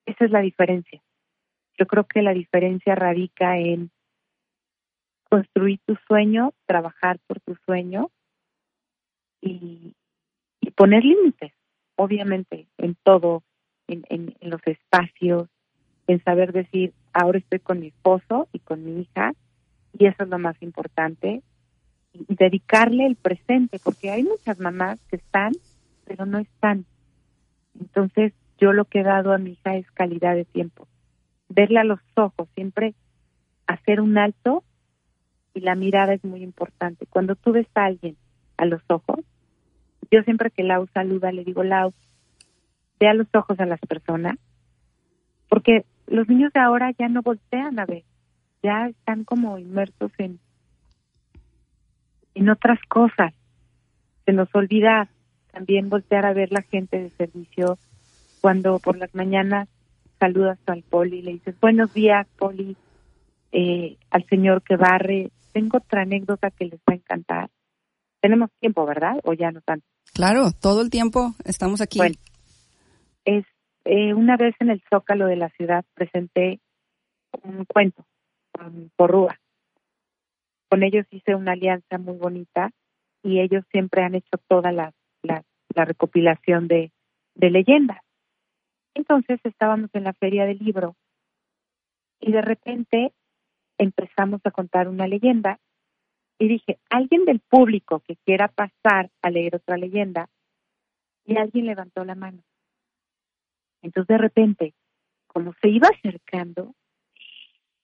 esa 0.05 0.25
es 0.25 0.31
la 0.31 0.41
diferencia. 0.41 1.03
Yo 1.79 1.87
creo 1.87 2.05
que 2.05 2.23
la 2.23 2.33
diferencia 2.33 2.95
radica 2.95 3.59
en 3.59 3.91
construir 5.29 5.81
tu 5.85 5.97
sueño, 6.07 6.53
trabajar 6.67 7.19
por 7.27 7.41
tu 7.41 7.57
sueño 7.67 8.11
y, 9.41 9.95
poner 10.75 11.05
límites, 11.05 11.53
obviamente, 11.97 12.67
en 12.77 12.97
todo, 13.03 13.43
en, 13.87 14.05
en, 14.11 14.35
los 14.43 14.61
espacios, 14.67 15.49
en 16.07 16.23
saber 16.23 16.53
decir, 16.53 16.93
ahora 17.15 17.39
estoy 17.39 17.61
con 17.61 17.81
mi 17.81 17.89
esposo 17.89 18.49
y 18.53 18.59
con 18.59 18.85
mi 18.85 19.01
hija, 19.01 19.33
y 19.99 20.07
eso 20.07 20.25
es 20.25 20.29
lo 20.29 20.39
más 20.39 20.61
importante, 20.63 21.43
y, 22.13 22.27
dedicarle 22.35 23.07
el 23.07 23.17
presente, 23.17 23.79
porque 23.83 24.11
hay 24.11 24.23
muchas 24.23 24.59
mamás 24.59 25.01
que 25.09 25.17
están, 25.17 25.53
pero 26.05 26.27
no 26.27 26.39
están. 26.39 26.85
Entonces, 27.79 28.33
yo 28.59 28.73
lo 28.73 28.87
que 28.87 29.01
he 29.01 29.05
dado 29.05 29.33
a 29.33 29.39
mi 29.39 29.53
hija 29.53 29.77
es 29.77 29.91
calidad 29.93 30.35
de 30.35 30.45
tiempo, 30.45 30.89
verle 31.49 31.81
a 31.81 31.85
los 31.85 32.01
ojos, 32.15 32.49
siempre 32.55 32.95
hacer 33.67 34.01
un 34.01 34.17
alto 34.17 34.65
y 35.55 35.61
la 35.61 35.75
mirada 35.75 36.15
es 36.15 36.25
muy 36.25 36.43
importante. 36.43 37.07
Cuando 37.07 37.35
tú 37.35 37.53
ves 37.53 37.67
a 37.75 37.87
alguien 37.87 38.17
a 38.57 38.65
los 38.65 38.83
ojos, 38.89 39.21
yo 40.11 40.23
siempre 40.23 40.51
que 40.51 40.63
Lau 40.63 40.87
saluda 40.95 41.33
le 41.33 41.45
digo, 41.45 41.65
Lau, 41.65 41.93
ve 43.01 43.09
a 43.09 43.15
los 43.15 43.27
ojos 43.35 43.59
a 43.61 43.67
las 43.67 43.81
personas, 43.81 44.39
porque 45.49 45.85
los 46.07 46.29
niños 46.29 46.53
de 46.53 46.61
ahora 46.61 46.93
ya 46.99 47.09
no 47.09 47.23
voltean 47.23 47.79
a 47.79 47.87
ver, 47.87 48.05
ya 48.67 48.89
están 48.89 49.23
como 49.23 49.59
inmersos 49.59 50.11
en, 50.19 50.41
en 52.35 52.49
otras 52.49 52.81
cosas. 52.89 53.33
Se 54.25 54.33
nos 54.33 54.53
olvida 54.55 55.09
también 55.53 55.89
voltear 55.89 56.27
a 56.27 56.33
ver 56.33 56.51
la 56.51 56.63
gente 56.63 56.99
de 56.99 57.11
servicio 57.11 57.79
cuando 58.41 58.81
por 58.81 58.97
las 58.99 59.15
mañanas 59.15 59.69
saludas 60.19 60.59
al 60.67 60.83
poli 60.83 61.19
y 61.19 61.23
le 61.23 61.33
dices, 61.35 61.55
buenos 61.61 61.95
días, 61.95 62.27
poli, 62.37 62.77
eh, 63.53 63.97
al 64.11 64.27
señor 64.27 64.63
que 64.63 64.77
barre, 64.77 65.31
tengo 65.53 65.79
otra 65.79 66.03
anécdota 66.03 66.51
que 66.51 66.65
les 66.65 66.81
va 66.81 66.95
a 66.95 66.97
encantar. 66.97 67.51
Tenemos 68.21 68.51
tiempo, 68.59 68.85
¿verdad? 68.85 69.21
¿O 69.23 69.33
ya 69.33 69.53
no 69.53 69.61
tanto? 69.61 69.87
Claro, 70.13 70.51
todo 70.61 70.83
el 70.83 70.91
tiempo 70.91 71.35
estamos 71.45 71.81
aquí. 71.81 71.99
Bueno, 71.99 72.17
es, 73.25 73.45
eh, 73.85 74.13
una 74.13 74.37
vez 74.37 74.57
en 74.59 74.71
el 74.71 74.83
Zócalo 74.91 75.27
de 75.27 75.37
la 75.37 75.51
ciudad 75.51 75.85
presenté 75.95 76.59
un 77.45 77.65
cuento 77.65 78.05
con 78.57 78.91
Porrúa. 78.97 79.39
Con 80.69 80.83
ellos 80.83 81.07
hice 81.11 81.35
una 81.35 81.53
alianza 81.53 81.99
muy 81.99 82.17
bonita 82.17 82.71
y 83.23 83.41
ellos 83.41 83.65
siempre 83.71 84.03
han 84.03 84.15
hecho 84.15 84.39
toda 84.49 84.73
la, 84.73 84.93
la, 85.23 85.43
la 85.75 85.85
recopilación 85.85 86.69
de, 86.69 86.93
de 87.35 87.51
leyendas. 87.51 88.01
Entonces 88.95 89.41
estábamos 89.45 89.91
en 89.93 90.05
la 90.05 90.13
feria 90.15 90.45
del 90.47 90.59
libro 90.59 90.97
y 92.21 92.33
de 92.33 92.43
repente 92.43 93.13
empezamos 93.79 94.41
a 94.45 94.51
contar 94.51 94.89
una 94.89 95.07
leyenda 95.07 95.61
y 96.39 96.49
dije, 96.49 96.79
alguien 96.91 97.25
del 97.25 97.41
público 97.41 98.01
que 98.01 98.17
quiera 98.17 98.49
pasar 98.49 99.11
a 99.23 99.31
leer 99.31 99.57
otra 99.57 99.79
leyenda, 99.79 100.29
y 101.25 101.37
alguien 101.39 101.67
levantó 101.67 102.05
la 102.05 102.15
mano. 102.15 102.43
Entonces 103.83 104.09
de 104.09 104.19
repente, 104.19 104.75
como 105.27 105.55
se 105.61 105.69
iba 105.69 105.89
acercando, 105.89 106.75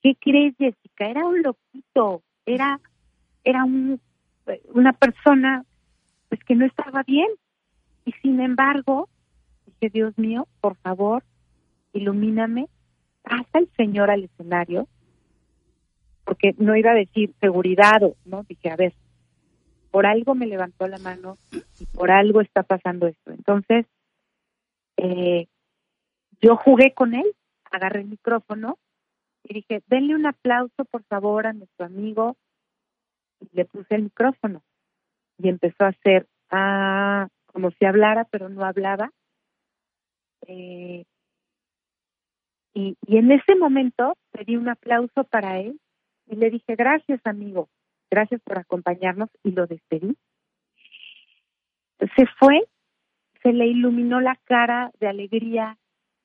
¿qué 0.02 0.16
crees, 0.20 0.54
Jessica? 0.58 1.06
Era 1.06 1.26
un 1.26 1.42
loquito, 1.42 2.22
era, 2.44 2.80
era 3.44 3.64
un, 3.64 4.00
una 4.74 4.92
persona 4.92 5.64
pues 6.28 6.42
que 6.44 6.54
no 6.54 6.66
estaba 6.66 7.02
bien. 7.04 7.28
Y 8.04 8.12
sin 8.22 8.40
embargo, 8.40 9.08
dije, 9.66 9.90
Dios 9.90 10.18
mío, 10.18 10.48
por 10.60 10.76
favor, 10.76 11.22
ilumíname, 11.92 12.68
pasa 13.22 13.58
el 13.58 13.70
Señor 13.76 14.10
al 14.10 14.24
escenario 14.24 14.88
porque 16.24 16.54
no 16.58 16.76
iba 16.76 16.92
a 16.92 16.94
decir 16.94 17.34
seguridad 17.40 18.02
o 18.02 18.16
no, 18.24 18.44
dije, 18.44 18.70
a 18.70 18.76
ver, 18.76 18.94
por 19.90 20.06
algo 20.06 20.34
me 20.34 20.46
levantó 20.46 20.86
la 20.86 20.98
mano 20.98 21.36
y 21.78 21.86
por 21.86 22.10
algo 22.10 22.40
está 22.40 22.62
pasando 22.62 23.06
esto. 23.06 23.32
Entonces, 23.32 23.86
eh, 24.96 25.48
yo 26.40 26.56
jugué 26.56 26.94
con 26.94 27.14
él, 27.14 27.26
agarré 27.70 28.00
el 28.00 28.08
micrófono 28.08 28.78
y 29.44 29.54
dije, 29.54 29.82
denle 29.86 30.14
un 30.14 30.26
aplauso 30.26 30.84
por 30.84 31.02
favor 31.04 31.46
a 31.46 31.52
nuestro 31.52 31.86
amigo. 31.86 32.36
Y 33.40 33.48
le 33.52 33.64
puse 33.64 33.94
el 33.94 34.04
micrófono 34.04 34.62
y 35.38 35.48
empezó 35.48 35.84
a 35.84 35.88
hacer, 35.88 36.26
ah, 36.50 37.28
como 37.46 37.70
si 37.72 37.84
hablara, 37.84 38.24
pero 38.24 38.48
no 38.48 38.64
hablaba. 38.64 39.10
Eh, 40.46 41.04
y, 42.74 42.96
y 43.06 43.16
en 43.16 43.32
ese 43.32 43.54
momento 43.56 44.16
pedí 44.30 44.56
un 44.56 44.68
aplauso 44.68 45.24
para 45.24 45.60
él 45.60 45.78
y 46.26 46.36
le 46.36 46.50
dije, 46.50 46.74
gracias 46.74 47.20
amigo, 47.24 47.68
gracias 48.10 48.40
por 48.42 48.58
acompañarnos 48.58 49.28
y 49.42 49.52
lo 49.52 49.66
despedí. 49.66 50.16
Se 51.98 52.26
fue, 52.38 52.64
se 53.42 53.52
le 53.52 53.66
iluminó 53.66 54.20
la 54.20 54.36
cara 54.44 54.90
de 54.98 55.08
alegría, 55.08 55.78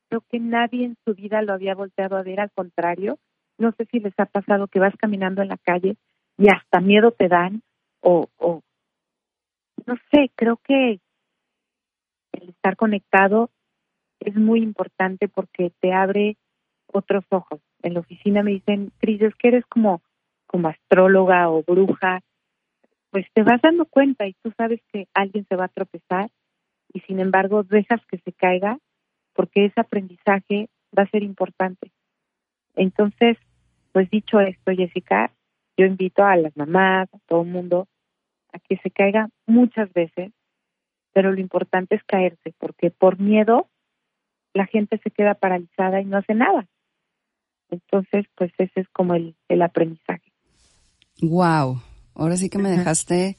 creo 0.10 0.24
que 0.30 0.40
nadie 0.40 0.86
en 0.86 0.98
su 1.06 1.14
vida 1.14 1.42
lo 1.42 1.54
había 1.54 1.76
volteado 1.76 2.18
a 2.18 2.24
ver, 2.24 2.40
al 2.40 2.52
contrario, 2.52 3.20
no 3.58 3.72
sé 3.74 3.86
si 3.92 4.00
les 4.00 4.14
ha 4.18 4.26
pasado 4.26 4.68
que 4.68 4.80
vas 4.80 4.96
caminando 4.98 5.42
en 5.42 5.50
la 5.50 5.58
calle 5.58 5.98
y 6.38 6.48
hasta 6.50 6.80
miedo 6.80 7.12
te 7.12 7.28
dan 7.28 7.62
o, 8.02 8.28
o 8.38 8.62
no 9.86 9.96
sé, 10.12 10.32
creo 10.36 10.58
que 10.58 11.00
el 12.34 12.50
estar 12.50 12.76
conectado 12.76 13.50
es 14.20 14.36
muy 14.36 14.62
importante 14.62 15.28
porque 15.28 15.72
te 15.80 15.94
abre 15.94 16.38
otros 16.88 17.24
ojos. 17.30 17.62
En 17.82 17.94
la 17.94 18.02
oficina 18.02 18.44
me 18.44 18.52
dicen, 18.52 18.92
Cris, 19.00 19.22
es 19.22 19.36
que 19.36 19.50
eres 19.50 19.66
como, 19.68 20.02
como 20.46 20.68
astróloga 20.68 21.50
o 21.50 21.64
bruja. 21.64 22.22
Pues 23.12 23.26
te 23.34 23.44
vas 23.44 23.62
dando 23.62 23.86
cuenta 23.86 24.28
y 24.28 24.34
tú 24.44 24.52
sabes 24.58 24.82
que 24.92 25.08
alguien 25.14 25.46
se 25.48 25.56
va 25.56 25.66
a 25.66 25.70
tropezar 25.70 26.30
y 26.94 27.00
sin 27.02 27.20
embargo 27.20 27.64
dejas 27.64 28.02
que 28.08 28.18
se 28.20 28.34
caiga 28.34 28.78
porque 29.38 29.66
ese 29.66 29.80
aprendizaje 29.80 30.68
va 30.98 31.04
a 31.04 31.10
ser 31.10 31.22
importante. 31.22 31.92
Entonces, 32.76 33.38
pues 33.92 34.10
dicho 34.10 34.40
esto, 34.40 34.72
Jessica, 34.72 35.32
yo 35.78 35.86
invito 35.86 36.24
a 36.24 36.36
las 36.36 36.58
mamás, 36.58 37.08
a 37.14 37.20
todo 37.28 37.44
el 37.44 37.50
mundo, 37.50 37.88
a 38.52 38.58
que 38.58 38.78
se 38.78 38.90
caiga 38.90 39.30
muchas 39.46 39.94
veces, 39.94 40.32
pero 41.14 41.32
lo 41.32 41.40
importante 41.40 41.96
es 41.96 42.04
caerse, 42.04 42.56
porque 42.58 42.90
por 42.90 43.20
miedo 43.20 43.70
la 44.56 44.66
gente 44.66 45.00
se 45.04 45.12
queda 45.12 45.36
paralizada 45.36 46.02
y 46.02 46.06
no 46.06 46.18
hace 46.18 46.34
nada. 46.34 46.68
Entonces, 47.70 48.26
pues 48.36 48.52
ese 48.58 48.82
es 48.82 48.90
como 48.90 49.14
el, 49.14 49.36
el 49.50 49.62
aprendizaje. 49.62 50.32
Wow, 51.22 51.80
ahora 52.16 52.38
sí 52.38 52.50
que 52.50 52.58
me 52.58 52.72
dejaste 52.72 53.38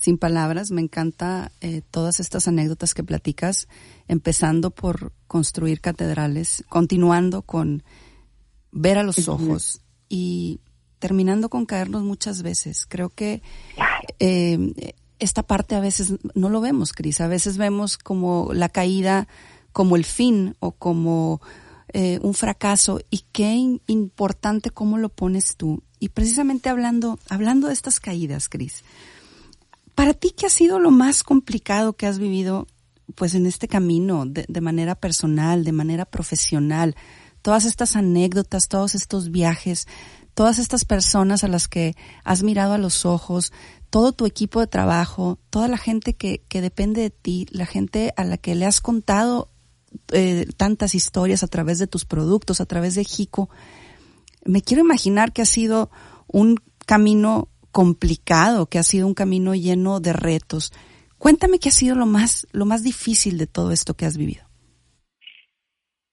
sin 0.00 0.18
palabras. 0.18 0.70
Me 0.70 0.80
encanta 0.80 1.52
eh, 1.60 1.82
todas 1.90 2.18
estas 2.18 2.48
anécdotas 2.48 2.94
que 2.94 3.04
platicas, 3.04 3.68
empezando 4.08 4.70
por 4.70 5.12
construir 5.28 5.80
catedrales, 5.80 6.64
continuando 6.68 7.42
con 7.42 7.84
ver 8.72 8.98
a 8.98 9.02
los 9.02 9.28
ojos 9.28 9.82
y 10.08 10.60
terminando 10.98 11.48
con 11.48 11.66
caernos 11.66 12.02
muchas 12.02 12.42
veces. 12.42 12.86
Creo 12.88 13.10
que 13.10 13.42
eh, 14.18 14.94
esta 15.18 15.42
parte 15.42 15.74
a 15.74 15.80
veces 15.80 16.14
no 16.34 16.48
lo 16.48 16.60
vemos, 16.60 16.92
Cris. 16.92 17.20
A 17.20 17.28
veces 17.28 17.58
vemos 17.58 17.98
como 17.98 18.50
la 18.52 18.68
caída 18.68 19.28
como 19.72 19.94
el 19.94 20.04
fin 20.04 20.56
o 20.58 20.72
como 20.72 21.40
eh, 21.92 22.18
un 22.22 22.34
fracaso 22.34 23.00
y 23.10 23.24
qué 23.32 23.78
importante 23.86 24.70
cómo 24.70 24.98
lo 24.98 25.10
pones 25.10 25.56
tú. 25.56 25.82
Y 25.98 26.08
precisamente 26.08 26.70
hablando, 26.70 27.18
hablando 27.28 27.68
de 27.68 27.74
estas 27.74 28.00
caídas, 28.00 28.48
Cris, 28.48 28.82
para 29.94 30.14
ti, 30.14 30.32
¿qué 30.36 30.46
ha 30.46 30.50
sido 30.50 30.78
lo 30.78 30.90
más 30.90 31.22
complicado 31.22 31.94
que 31.94 32.06
has 32.06 32.18
vivido 32.18 32.66
pues 33.14 33.34
en 33.34 33.46
este 33.46 33.68
camino 33.68 34.24
de, 34.26 34.44
de 34.48 34.60
manera 34.60 34.94
personal, 34.94 35.64
de 35.64 35.72
manera 35.72 36.04
profesional? 36.04 36.96
Todas 37.42 37.64
estas 37.64 37.96
anécdotas, 37.96 38.68
todos 38.68 38.94
estos 38.94 39.30
viajes, 39.30 39.86
todas 40.34 40.58
estas 40.58 40.84
personas 40.84 41.44
a 41.44 41.48
las 41.48 41.68
que 41.68 41.96
has 42.24 42.42
mirado 42.42 42.74
a 42.74 42.78
los 42.78 43.04
ojos, 43.04 43.52
todo 43.90 44.12
tu 44.12 44.26
equipo 44.26 44.60
de 44.60 44.66
trabajo, 44.66 45.38
toda 45.50 45.68
la 45.68 45.76
gente 45.76 46.14
que, 46.14 46.42
que 46.48 46.60
depende 46.60 47.02
de 47.02 47.10
ti, 47.10 47.46
la 47.50 47.66
gente 47.66 48.12
a 48.16 48.24
la 48.24 48.38
que 48.38 48.54
le 48.54 48.66
has 48.66 48.80
contado 48.80 49.50
eh, 50.12 50.46
tantas 50.56 50.94
historias 50.94 51.42
a 51.42 51.48
través 51.48 51.78
de 51.78 51.88
tus 51.88 52.04
productos, 52.04 52.60
a 52.60 52.66
través 52.66 52.94
de 52.94 53.04
Jico, 53.04 53.50
me 54.44 54.62
quiero 54.62 54.82
imaginar 54.82 55.32
que 55.32 55.42
ha 55.42 55.46
sido 55.46 55.90
un 56.28 56.56
camino 56.86 57.48
complicado, 57.72 58.66
que 58.66 58.78
ha 58.78 58.82
sido 58.82 59.06
un 59.06 59.14
camino 59.14 59.54
lleno 59.54 60.00
de 60.00 60.12
retos. 60.12 60.72
Cuéntame 61.18 61.58
qué 61.58 61.68
ha 61.68 61.72
sido 61.72 61.96
lo 61.96 62.06
más, 62.06 62.46
lo 62.52 62.64
más 62.66 62.82
difícil 62.82 63.38
de 63.38 63.46
todo 63.46 63.72
esto 63.72 63.94
que 63.94 64.06
has 64.06 64.16
vivido. 64.16 64.44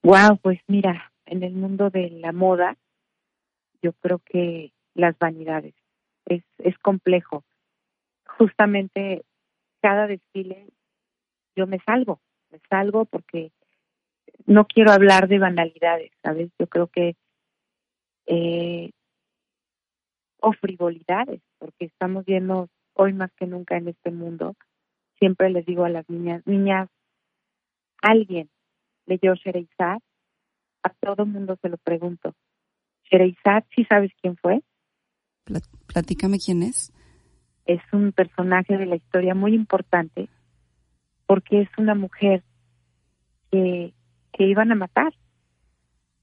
Wow, 0.04 0.38
pues 0.42 0.60
mira, 0.68 1.12
en 1.26 1.44
el 1.44 1.54
mundo 1.54 1.90
de 1.90 2.10
la 2.10 2.32
moda, 2.32 2.78
yo 3.82 3.94
creo 3.94 4.20
que 4.20 4.72
las 4.94 5.18
vanidades 5.18 5.76
es, 6.26 6.44
es 6.60 6.78
complejo. 6.80 7.44
Justamente 8.38 9.24
cada 9.82 10.08
desfile 10.08 10.68
yo 11.56 11.68
me 11.68 11.80
salgo, 11.80 12.22
me 12.52 12.60
salgo 12.70 13.06
porque 13.06 13.52
no 14.46 14.66
quiero 14.66 14.92
hablar 14.92 15.28
de 15.28 15.40
banalidades, 15.40 16.12
¿sabes? 16.22 16.52
Yo 16.60 16.68
creo 16.68 16.88
que 16.88 17.16
eh, 18.28 18.92
o 20.48 20.54
frivolidades, 20.54 21.42
porque 21.60 21.86
estamos 21.86 22.24
viendo 22.24 22.70
hoy 22.94 23.12
más 23.12 23.32
que 23.34 23.46
nunca 23.46 23.76
en 23.76 23.90
este 23.90 24.12
mundo. 24.12 24.56
Siempre 25.20 25.50
les 25.50 25.66
digo 25.66 25.84
a 25.84 25.90
las 25.90 26.10
niñas, 26.10 26.42
niñas, 26.46 26.88
alguien 28.02 28.50
leyó 29.06 29.34
Shereizad, 29.36 30.00
a 30.84 30.90
todo 31.02 31.26
mundo 31.26 31.58
se 31.62 31.68
lo 31.68 31.76
pregunto. 31.78 32.34
Shereizad, 33.12 33.66
¿sí 33.76 33.84
sabes 33.90 34.12
quién 34.22 34.38
fue? 34.38 34.62
Platícame 35.88 36.38
quién 36.40 36.64
es. 36.64 36.94
Es 37.66 37.82
un 37.92 38.14
personaje 38.14 38.78
de 38.78 38.86
la 38.86 38.96
historia 38.96 39.36
muy 39.36 39.54
importante 39.54 40.30
porque 41.26 41.64
es 41.64 41.70
una 41.78 41.94
mujer 41.94 42.42
que, 43.52 43.94
que 44.32 44.46
iban 44.46 44.72
a 44.72 44.76
matar. 44.76 45.14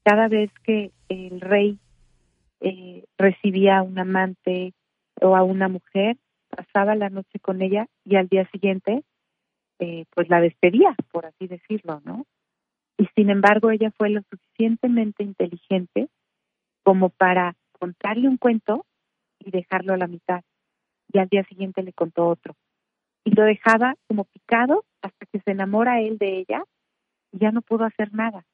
Cada 0.03 0.27
vez 0.27 0.49
que 0.63 0.91
el 1.09 1.41
rey 1.41 1.79
eh, 2.61 3.05
recibía 3.17 3.79
a 3.79 3.83
un 3.83 3.99
amante 3.99 4.73
o 5.21 5.35
a 5.35 5.43
una 5.43 5.67
mujer, 5.67 6.17
pasaba 6.49 6.95
la 6.95 7.09
noche 7.09 7.39
con 7.39 7.61
ella 7.61 7.87
y 8.03 8.15
al 8.15 8.27
día 8.27 8.47
siguiente 8.51 9.03
eh, 9.79 10.05
pues 10.13 10.29
la 10.29 10.39
despedía, 10.39 10.95
por 11.11 11.25
así 11.25 11.47
decirlo, 11.47 12.01
¿no? 12.05 12.25
Y 12.97 13.07
sin 13.15 13.29
embargo 13.29 13.71
ella 13.71 13.91
fue 13.97 14.09
lo 14.09 14.21
suficientemente 14.29 15.23
inteligente 15.23 16.07
como 16.83 17.09
para 17.09 17.55
contarle 17.77 18.27
un 18.29 18.37
cuento 18.37 18.85
y 19.39 19.51
dejarlo 19.51 19.93
a 19.93 19.97
la 19.97 20.07
mitad. 20.07 20.43
Y 21.11 21.19
al 21.19 21.27
día 21.27 21.43
siguiente 21.43 21.83
le 21.83 21.93
contó 21.93 22.27
otro. 22.27 22.55
Y 23.25 23.31
lo 23.31 23.43
dejaba 23.43 23.95
como 24.07 24.25
picado 24.25 24.85
hasta 25.01 25.25
que 25.25 25.39
se 25.39 25.51
enamora 25.51 25.99
él 25.99 26.17
de 26.17 26.39
ella 26.39 26.63
y 27.31 27.39
ya 27.39 27.51
no 27.51 27.61
pudo 27.61 27.85
hacer 27.85 28.13
nada. 28.13 28.45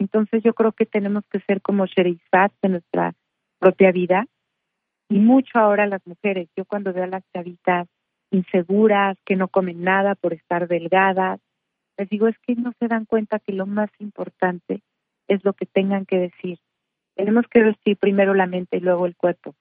Entonces 0.00 0.42
yo 0.42 0.54
creo 0.54 0.72
que 0.72 0.86
tenemos 0.86 1.24
que 1.30 1.40
ser 1.40 1.60
como 1.60 1.84
Sherizat 1.84 2.52
de 2.62 2.70
nuestra 2.70 3.12
propia 3.58 3.92
vida 3.92 4.26
y 5.10 5.18
mucho 5.18 5.58
ahora 5.58 5.86
las 5.86 6.04
mujeres. 6.06 6.48
Yo 6.56 6.64
cuando 6.64 6.94
veo 6.94 7.04
a 7.04 7.06
las 7.06 7.22
chavitas 7.34 7.86
inseguras, 8.30 9.18
que 9.26 9.36
no 9.36 9.48
comen 9.48 9.84
nada 9.84 10.14
por 10.14 10.32
estar 10.32 10.68
delgadas, 10.68 11.38
les 11.98 12.08
digo 12.08 12.28
es 12.28 12.38
que 12.38 12.54
no 12.54 12.72
se 12.78 12.88
dan 12.88 13.04
cuenta 13.04 13.40
que 13.40 13.52
lo 13.52 13.66
más 13.66 13.90
importante 13.98 14.80
es 15.28 15.44
lo 15.44 15.52
que 15.52 15.66
tengan 15.66 16.06
que 16.06 16.18
decir. 16.18 16.58
Tenemos 17.14 17.44
que 17.50 17.62
vestir 17.62 17.98
primero 17.98 18.32
la 18.32 18.46
mente 18.46 18.78
y 18.78 18.80
luego 18.80 19.04
el 19.04 19.16
cuerpo, 19.16 19.54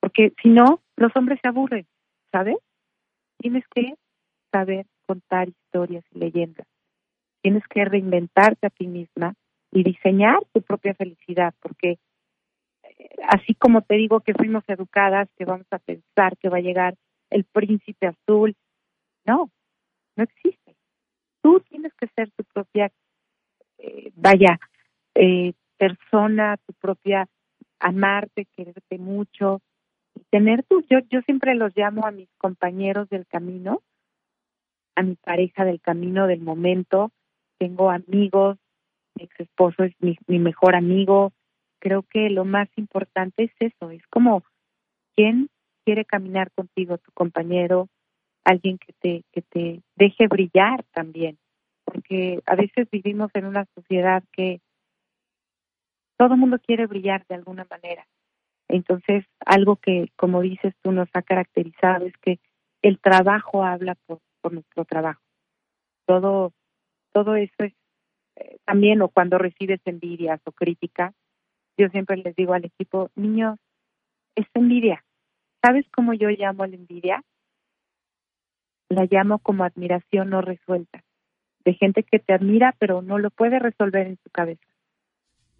porque 0.00 0.32
si 0.42 0.48
no, 0.48 0.80
los 0.96 1.14
hombres 1.14 1.38
se 1.40 1.48
aburren, 1.48 1.86
¿sabes? 2.32 2.56
Tienes 3.38 3.64
que 3.72 3.94
saber 4.50 4.86
contar 5.06 5.48
historias 5.50 6.04
y 6.10 6.18
leyendas. 6.18 6.66
Tienes 7.42 7.62
que 7.68 7.84
reinventarte 7.84 8.66
a 8.66 8.70
ti 8.70 8.88
misma 8.88 9.34
y 9.74 9.82
diseñar 9.82 10.38
tu 10.52 10.62
propia 10.62 10.94
felicidad, 10.94 11.52
porque 11.60 11.98
eh, 12.84 13.08
así 13.28 13.54
como 13.54 13.82
te 13.82 13.96
digo 13.96 14.20
que 14.20 14.32
fuimos 14.32 14.62
educadas, 14.68 15.28
que 15.36 15.44
vamos 15.44 15.66
a 15.72 15.80
pensar 15.80 16.36
que 16.38 16.48
va 16.48 16.58
a 16.58 16.62
llegar 16.62 16.94
el 17.28 17.44
príncipe 17.44 18.06
azul, 18.06 18.54
no, 19.26 19.50
no 20.16 20.22
existe. 20.22 20.76
Tú 21.42 21.60
tienes 21.68 21.92
que 21.94 22.06
ser 22.14 22.30
tu 22.30 22.44
propia, 22.44 22.92
eh, 23.78 24.12
vaya, 24.14 24.60
eh, 25.16 25.52
persona, 25.76 26.56
tu 26.64 26.72
propia, 26.74 27.26
amarte, 27.80 28.46
quererte 28.56 28.98
mucho, 28.98 29.60
y 30.14 30.20
tener 30.30 30.62
tu, 30.62 30.82
yo, 30.88 31.00
yo 31.10 31.20
siempre 31.22 31.56
los 31.56 31.76
llamo 31.76 32.06
a 32.06 32.12
mis 32.12 32.28
compañeros 32.38 33.08
del 33.08 33.26
camino, 33.26 33.82
a 34.94 35.02
mi 35.02 35.16
pareja 35.16 35.64
del 35.64 35.80
camino, 35.80 36.28
del 36.28 36.40
momento, 36.40 37.10
tengo 37.58 37.90
amigos, 37.90 38.56
mi 38.56 38.63
ex 39.18 39.40
esposo 39.40 39.84
es 39.84 39.94
mi, 40.00 40.16
mejor 40.38 40.74
amigo. 40.74 41.32
Creo 41.80 42.02
que 42.02 42.30
lo 42.30 42.44
más 42.44 42.68
importante 42.76 43.44
es 43.44 43.52
eso, 43.60 43.90
es 43.90 44.06
como 44.08 44.42
quién 45.16 45.48
quiere 45.84 46.04
caminar 46.04 46.50
contigo, 46.52 46.98
tu 46.98 47.12
compañero, 47.12 47.88
alguien 48.44 48.78
que 48.78 48.92
te, 48.94 49.22
que 49.32 49.42
te 49.42 49.82
deje 49.96 50.28
brillar 50.28 50.84
también, 50.92 51.38
porque 51.84 52.40
a 52.46 52.56
veces 52.56 52.88
vivimos 52.90 53.30
en 53.34 53.46
una 53.46 53.66
sociedad 53.74 54.22
que 54.32 54.60
todo 56.16 56.34
el 56.34 56.40
mundo 56.40 56.58
quiere 56.58 56.86
brillar 56.86 57.26
de 57.26 57.34
alguna 57.34 57.66
manera. 57.68 58.06
Entonces, 58.68 59.24
algo 59.44 59.76
que, 59.76 60.08
como 60.16 60.40
dices 60.40 60.74
tú, 60.82 60.92
nos 60.92 61.08
ha 61.12 61.22
caracterizado 61.22 62.06
es 62.06 62.16
que 62.22 62.38
el 62.82 62.98
trabajo 62.98 63.62
habla 63.62 63.94
por, 64.06 64.20
por 64.40 64.52
nuestro 64.52 64.84
trabajo. 64.84 65.20
Todo, 66.06 66.52
todo 67.12 67.36
eso 67.36 67.54
es 67.58 67.74
también 68.64 69.02
o 69.02 69.08
cuando 69.08 69.38
recibes 69.38 69.80
envidias 69.84 70.40
o 70.44 70.52
críticas, 70.52 71.14
yo 71.76 71.88
siempre 71.88 72.16
les 72.16 72.34
digo 72.36 72.54
al 72.54 72.64
equipo, 72.64 73.10
niños, 73.14 73.58
es 74.34 74.46
envidia. 74.54 75.04
¿Sabes 75.62 75.86
cómo 75.90 76.12
yo 76.14 76.28
llamo 76.28 76.66
la 76.66 76.76
envidia? 76.76 77.22
La 78.88 79.06
llamo 79.10 79.38
como 79.38 79.64
admiración 79.64 80.30
no 80.30 80.40
resuelta, 80.40 81.02
de 81.64 81.74
gente 81.74 82.02
que 82.02 82.18
te 82.18 82.32
admira 82.32 82.74
pero 82.78 83.02
no 83.02 83.18
lo 83.18 83.30
puede 83.30 83.58
resolver 83.58 84.06
en 84.06 84.18
su 84.22 84.30
cabeza. 84.30 84.66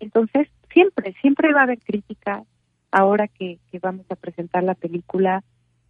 Entonces, 0.00 0.48
siempre, 0.72 1.14
siempre 1.20 1.52
va 1.52 1.60
a 1.60 1.64
haber 1.64 1.78
crítica. 1.78 2.44
Ahora 2.90 3.26
que, 3.26 3.58
que 3.70 3.78
vamos 3.80 4.06
a 4.08 4.14
presentar 4.14 4.62
la 4.62 4.74
película, 4.74 5.42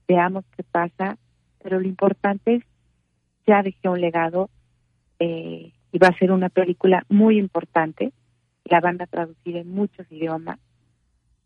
veamos 0.08 0.44
qué 0.56 0.62
pasa, 0.62 1.18
pero 1.62 1.80
lo 1.80 1.86
importante 1.86 2.56
es, 2.56 2.64
ya 3.46 3.62
dejé 3.62 3.88
un 3.88 4.00
legado, 4.00 4.48
eh, 5.18 5.72
y 5.94 5.98
va 5.98 6.08
a 6.08 6.18
ser 6.18 6.32
una 6.32 6.48
película 6.48 7.06
muy 7.08 7.38
importante. 7.38 8.12
La 8.64 8.80
van 8.80 9.00
a 9.00 9.06
traducir 9.06 9.56
en 9.56 9.70
muchos 9.70 10.10
idiomas 10.10 10.58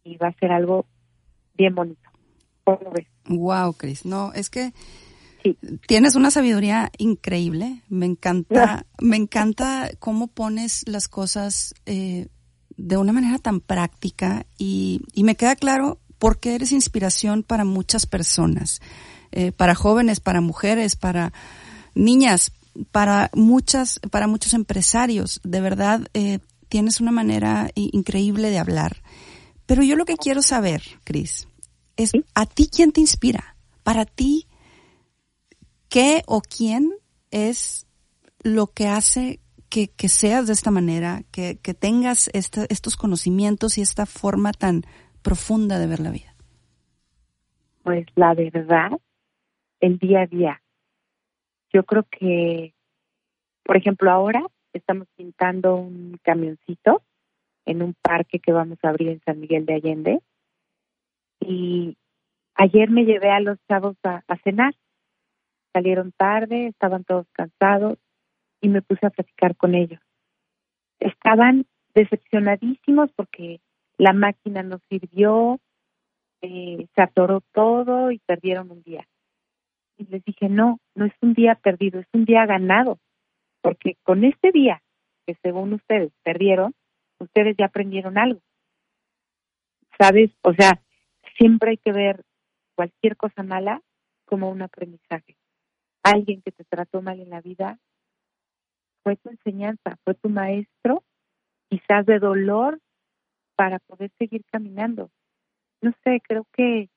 y 0.04 0.16
va 0.16 0.28
a 0.28 0.38
ser 0.40 0.52
algo 0.52 0.86
bien 1.54 1.74
bonito. 1.74 2.08
¿Cómo 2.64 2.90
ves? 2.92 3.06
Wow, 3.26 3.74
Cris. 3.74 4.06
No, 4.06 4.32
es 4.32 4.48
que 4.48 4.72
tienes 5.86 6.16
una 6.16 6.30
sabiduría 6.30 6.90
increíble. 6.96 7.82
Me 7.90 8.06
encanta, 8.06 8.86
me 9.02 9.16
encanta 9.16 9.90
cómo 9.98 10.28
pones 10.28 10.88
las 10.88 11.08
cosas 11.08 11.74
eh, 11.84 12.28
de 12.78 12.96
una 12.96 13.12
manera 13.12 13.36
tan 13.36 13.60
práctica 13.60 14.46
y, 14.56 15.02
y 15.12 15.24
me 15.24 15.34
queda 15.34 15.56
claro 15.56 15.98
por 16.18 16.40
qué 16.40 16.54
eres 16.54 16.72
inspiración 16.72 17.42
para 17.42 17.66
muchas 17.66 18.06
personas, 18.06 18.80
eh, 19.30 19.52
para 19.52 19.74
jóvenes, 19.74 20.20
para 20.20 20.40
mujeres, 20.40 20.96
para 20.96 21.34
niñas, 21.94 22.50
para 22.90 23.30
muchas, 23.34 24.00
para 24.10 24.26
muchos 24.26 24.54
empresarios, 24.54 25.40
de 25.44 25.60
verdad, 25.60 26.06
eh, 26.14 26.38
tienes 26.68 27.00
una 27.00 27.10
manera 27.10 27.70
increíble 27.74 28.50
de 28.50 28.58
hablar. 28.58 28.98
Pero 29.66 29.82
yo 29.82 29.96
lo 29.96 30.04
que 30.04 30.16
quiero 30.16 30.42
saber, 30.42 30.82
Cris, 31.04 31.48
es 31.96 32.12
a 32.34 32.46
ti 32.46 32.68
quién 32.68 32.92
te 32.92 33.00
inspira. 33.00 33.56
Para 33.82 34.04
ti, 34.04 34.46
¿qué 35.88 36.22
o 36.26 36.40
quién 36.40 36.92
es 37.30 37.86
lo 38.42 38.68
que 38.68 38.86
hace 38.86 39.40
que, 39.68 39.88
que 39.88 40.08
seas 40.08 40.46
de 40.46 40.52
esta 40.52 40.70
manera, 40.70 41.22
que, 41.30 41.58
que 41.58 41.74
tengas 41.74 42.30
estos 42.32 42.96
conocimientos 42.96 43.76
y 43.78 43.82
esta 43.82 44.06
forma 44.06 44.52
tan 44.52 44.84
profunda 45.22 45.78
de 45.78 45.86
ver 45.86 46.00
la 46.00 46.10
vida? 46.10 46.34
Pues 47.82 48.06
la 48.14 48.34
verdad, 48.34 48.92
el 49.80 49.98
día 49.98 50.22
a 50.22 50.26
día. 50.26 50.62
Yo 51.72 51.84
creo 51.84 52.04
que, 52.10 52.74
por 53.64 53.76
ejemplo, 53.76 54.10
ahora 54.10 54.44
estamos 54.72 55.08
pintando 55.16 55.76
un 55.76 56.18
camioncito 56.22 57.02
en 57.66 57.82
un 57.82 57.94
parque 58.00 58.38
que 58.38 58.52
vamos 58.52 58.78
a 58.82 58.88
abrir 58.88 59.08
en 59.08 59.20
San 59.20 59.40
Miguel 59.40 59.66
de 59.66 59.74
Allende. 59.74 60.20
Y 61.40 61.96
ayer 62.54 62.90
me 62.90 63.04
llevé 63.04 63.30
a 63.30 63.40
los 63.40 63.58
chavos 63.68 63.96
a, 64.04 64.22
cenar. 64.42 64.74
Salieron 65.72 66.12
tarde, 66.12 66.68
estaban 66.68 67.04
todos 67.04 67.26
cansados 67.32 67.98
y 68.60 68.68
me 68.68 68.82
puse 68.82 69.06
a 69.06 69.10
platicar 69.10 69.54
con 69.56 69.74
ellos. 69.74 70.00
Estaban 70.98 71.66
decepcionadísimos 71.94 73.10
porque 73.14 73.60
la 73.98 74.12
máquina 74.12 74.62
no 74.62 74.80
sirvió, 74.88 75.60
eh, 76.40 76.86
se 76.94 77.02
atoró 77.02 77.42
todo 77.52 78.10
y 78.10 78.18
perdieron 78.20 78.70
un 78.70 78.82
día. 78.82 79.06
Y 79.98 80.06
les 80.06 80.24
dije, 80.24 80.48
no, 80.48 80.78
no 80.94 81.04
es 81.04 81.12
un 81.20 81.34
día 81.34 81.56
perdido, 81.56 82.00
es 82.00 82.06
un 82.12 82.24
día 82.24 82.46
ganado, 82.46 82.98
porque 83.60 83.96
con 84.04 84.24
este 84.24 84.52
día 84.52 84.80
que 85.26 85.36
según 85.42 85.74
ustedes 85.74 86.10
perdieron, 86.22 86.74
ustedes 87.18 87.54
ya 87.58 87.66
aprendieron 87.66 88.16
algo. 88.16 88.40
¿Sabes? 89.98 90.30
O 90.42 90.54
sea, 90.54 90.80
siempre 91.36 91.72
hay 91.72 91.76
que 91.76 91.92
ver 91.92 92.24
cualquier 92.74 93.16
cosa 93.16 93.42
mala 93.42 93.82
como 94.24 94.50
un 94.50 94.62
aprendizaje. 94.62 95.36
Alguien 96.02 96.40
que 96.42 96.52
te 96.52 96.64
trató 96.64 97.02
mal 97.02 97.20
en 97.20 97.28
la 97.28 97.40
vida 97.40 97.78
fue 99.02 99.16
tu 99.16 99.30
enseñanza, 99.30 99.98
fue 100.04 100.14
tu 100.14 100.28
maestro, 100.28 101.02
quizás 101.68 102.06
de 102.06 102.18
dolor 102.18 102.80
para 103.56 103.80
poder 103.80 104.10
seguir 104.18 104.44
caminando. 104.50 105.10
No 105.82 105.92
sé, 106.04 106.20
creo 106.26 106.46
que 106.52 106.88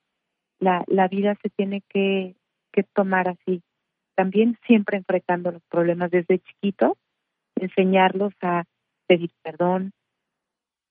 la, 0.59 0.83
la 0.87 1.07
vida 1.07 1.35
se 1.41 1.49
tiene 1.49 1.81
que, 1.89 2.35
que 2.71 2.83
tomar 2.83 3.27
así. 3.27 3.61
También 4.15 4.57
siempre 4.65 4.97
enfrentando 4.97 5.51
los 5.51 5.63
problemas 5.63 6.11
desde 6.11 6.39
chiquito, 6.39 6.97
enseñarlos 7.55 8.33
a 8.41 8.65
pedir 9.07 9.31
perdón. 9.41 9.91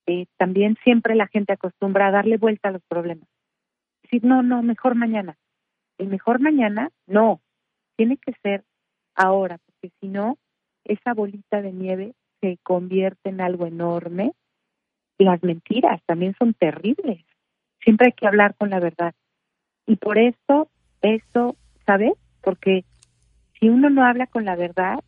Eh, 0.07 0.25
también 0.37 0.77
siempre 0.83 1.15
la 1.15 1.27
gente 1.27 1.53
acostumbra 1.53 2.07
a 2.07 2.11
darle 2.11 2.37
vuelta 2.37 2.69
a 2.69 2.71
los 2.71 2.83
problemas. 2.87 3.27
Decir, 4.03 4.23
no, 4.23 4.41
no, 4.43 4.63
mejor 4.63 4.95
mañana. 4.95 5.37
El 5.97 6.07
mejor 6.07 6.39
mañana, 6.39 6.89
no, 7.05 7.41
tiene 7.95 8.17
que 8.17 8.33
ser 8.41 8.63
ahora, 9.15 9.59
porque 9.59 9.93
si 9.99 10.07
no, 10.07 10.37
esa 10.83 11.13
bolita 11.13 11.61
de 11.61 11.71
nieve 11.71 12.13
se 12.41 12.57
convierte 12.63 13.29
en 13.29 13.41
algo 13.41 13.67
enorme. 13.67 14.33
Las 15.17 15.43
mentiras 15.43 16.01
también 16.05 16.35
son 16.39 16.53
terribles. 16.55 17.23
Siempre 17.83 18.07
hay 18.07 18.13
que 18.13 18.27
hablar 18.27 18.55
con 18.55 18.71
la 18.71 18.79
verdad. 18.79 19.13
Y 19.85 19.97
por 19.97 20.17
eso, 20.17 20.69
eso, 21.01 21.55
¿sabes? 21.85 22.13
Porque 22.41 22.85
si 23.59 23.69
uno 23.69 23.89
no 23.89 24.05
habla 24.05 24.27
con 24.27 24.45
la 24.45 24.55
verdad, 24.55 24.99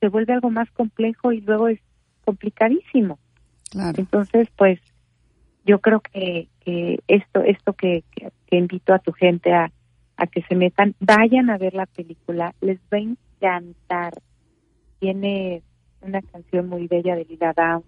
se 0.00 0.08
vuelve 0.08 0.32
algo 0.32 0.50
más 0.50 0.70
complejo 0.70 1.32
y 1.32 1.40
luego 1.40 1.68
es 1.68 1.80
complicadísimo. 2.24 3.18
Entonces, 3.96 4.48
pues, 4.56 4.80
yo 5.64 5.80
creo 5.80 6.00
que, 6.00 6.48
que 6.64 7.00
esto, 7.08 7.40
esto 7.40 7.72
que, 7.72 8.04
que, 8.14 8.56
invito 8.56 8.92
a 8.92 8.98
tu 8.98 9.12
gente 9.12 9.52
a, 9.52 9.70
a 10.16 10.26
que 10.26 10.42
se 10.42 10.54
metan, 10.54 10.94
vayan 11.00 11.48
a 11.48 11.56
ver 11.56 11.74
la 11.74 11.86
película, 11.86 12.54
les 12.60 12.78
va 12.92 12.98
a 12.98 13.00
encantar 13.00 14.12
tiene 15.02 15.64
una 16.00 16.22
canción 16.22 16.68
muy 16.68 16.86
bella 16.86 17.16
de 17.16 17.24
Lila 17.24 17.52
Down. 17.56 17.82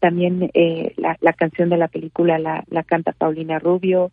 También 0.00 0.50
eh, 0.52 0.92
la, 0.96 1.32
canción 1.32 1.68
de 1.70 1.76
la 1.76 1.86
película 1.86 2.40
la, 2.40 2.82
canta 2.82 3.12
Paulina 3.12 3.60
Rubio. 3.60 4.10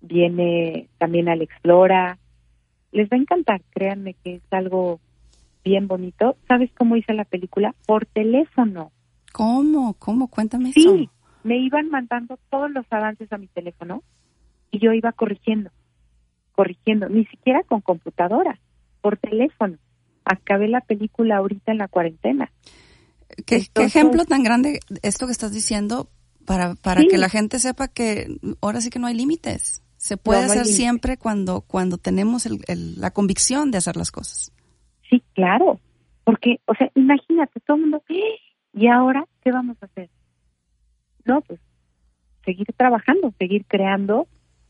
Viene 0.00 0.88
también 0.98 1.28
Alex 1.28 1.52
Flora. 1.62 2.18
Les 2.92 3.08
va 3.08 3.16
a 3.16 3.20
encantar, 3.20 3.62
créanme 3.70 4.14
que 4.14 4.36
es 4.36 4.42
algo 4.50 5.00
bien 5.64 5.86
bonito. 5.86 6.36
¿Sabes 6.48 6.70
cómo 6.76 6.96
hice 6.96 7.12
la 7.12 7.24
película? 7.24 7.74
Por 7.86 8.06
teléfono. 8.06 8.92
¿Cómo? 9.32 9.94
¿Cómo? 9.94 10.28
Cuéntame 10.28 10.70
eso. 10.70 10.96
Sí, 10.96 11.08
me 11.44 11.58
iban 11.58 11.88
mandando 11.90 12.38
todos 12.50 12.70
los 12.70 12.86
avances 12.90 13.32
a 13.32 13.38
mi 13.38 13.46
teléfono 13.46 14.02
y 14.70 14.78
yo 14.78 14.92
iba 14.92 15.12
corrigiendo, 15.12 15.70
corrigiendo, 16.52 17.08
ni 17.08 17.24
siquiera 17.26 17.62
con 17.62 17.80
computadora, 17.80 18.58
por 19.00 19.16
teléfono 19.18 19.76
acabé 20.24 20.68
la 20.68 20.80
película 20.80 21.38
ahorita 21.38 21.72
en 21.72 21.78
la 21.78 21.88
cuarentena. 21.88 22.50
¿Qué, 23.46 23.68
ejemplo 23.76 24.24
tan 24.24 24.42
grande 24.42 24.80
esto 25.02 25.26
que 25.26 25.32
estás 25.32 25.52
diciendo 25.52 26.08
para, 26.44 26.74
para 26.74 27.04
que 27.04 27.18
la 27.18 27.28
gente 27.28 27.58
sepa 27.58 27.88
que 27.88 28.26
ahora 28.60 28.80
sí 28.80 28.90
que 28.90 28.98
no 28.98 29.06
hay 29.06 29.14
límites. 29.14 29.82
Se 30.00 30.16
puede 30.16 30.44
hacer 30.44 30.64
siempre 30.64 31.16
cuando, 31.18 31.60
cuando 31.60 31.98
tenemos 31.98 32.48
la 32.68 33.10
convicción 33.10 33.70
de 33.70 33.78
hacer 33.78 33.96
las 33.96 34.10
cosas. 34.10 34.50
Sí, 35.08 35.22
claro. 35.34 35.78
Porque, 36.24 36.60
o 36.66 36.74
sea, 36.74 36.90
imagínate, 36.94 37.60
todo 37.60 37.76
el 37.76 37.82
mundo, 37.82 38.02
¡Eh! 38.08 38.38
¿y 38.72 38.86
ahora 38.86 39.26
qué 39.42 39.52
vamos 39.52 39.76
a 39.82 39.86
hacer? 39.86 40.08
No, 41.24 41.42
pues 41.42 41.60
seguir 42.44 42.66
trabajando, 42.76 43.34
seguir 43.38 43.66
creando 43.66 44.26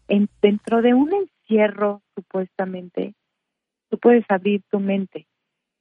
en, 0.08 0.28
dentro 0.42 0.82
de 0.82 0.94
un 0.94 1.12
encierro, 1.12 2.02
supuestamente, 2.14 3.14
tú 3.88 3.98
puedes 3.98 4.24
abrir 4.28 4.62
tu 4.70 4.80
mente 4.80 5.28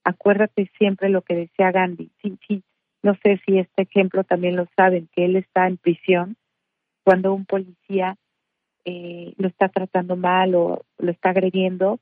acuérdate 0.04 0.72
siempre 0.78 1.10
lo 1.10 1.22
que 1.22 1.36
decía 1.36 1.72
Gandhi. 1.72 2.12
Sí, 2.22 2.38
sí, 2.48 2.64
no 3.04 3.16
sé 3.24 3.40
si 3.46 3.60
este 3.60 3.84
ejemplo 3.84 4.24
también 4.24 4.56
lo 4.56 4.68
saben, 4.76 5.10
que 5.14 5.26
él 5.26 5.36
está 5.36 5.68
en 5.68 5.78
prisión 5.78 6.36
cuando 7.04 7.34
un 7.34 7.46
policía 7.46 8.18
eh, 8.89 9.34
lo 9.38 9.47
está 9.47 9.69
tratando 9.69 10.15
mal 10.15 10.56
o 10.56 10.82
lo 10.97 11.12
está 11.12 11.30
agrediendo 11.30 11.99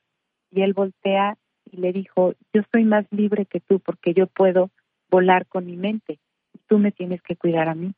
y 0.52 0.62
él 0.62 0.72
voltea 0.74 1.38
y 1.66 1.78
le 1.78 1.92
dijo, 1.92 2.34
yo 2.54 2.62
soy 2.72 2.86
más 2.86 3.06
libre 3.12 3.46
que 3.46 3.60
tú 3.60 3.82
porque 3.82 4.14
yo 4.14 4.28
puedo 4.28 4.70
volar 5.12 5.46
con 5.48 5.66
mi 5.66 5.76
mente 5.76 6.18
y 6.54 6.60
tú 6.68 6.80
me 6.80 6.94
tienes 6.94 7.22
que 7.24 7.36
cuidar 7.36 7.68
a 7.68 7.76
mí. 7.76 7.94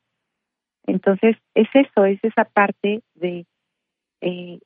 Entonces, 0.87 1.37
es 1.53 1.67
eso, 1.75 2.05
es 2.05 2.19
esa 2.23 2.45
parte 2.45 3.03
de 3.13 3.45
eh, 4.21 4.59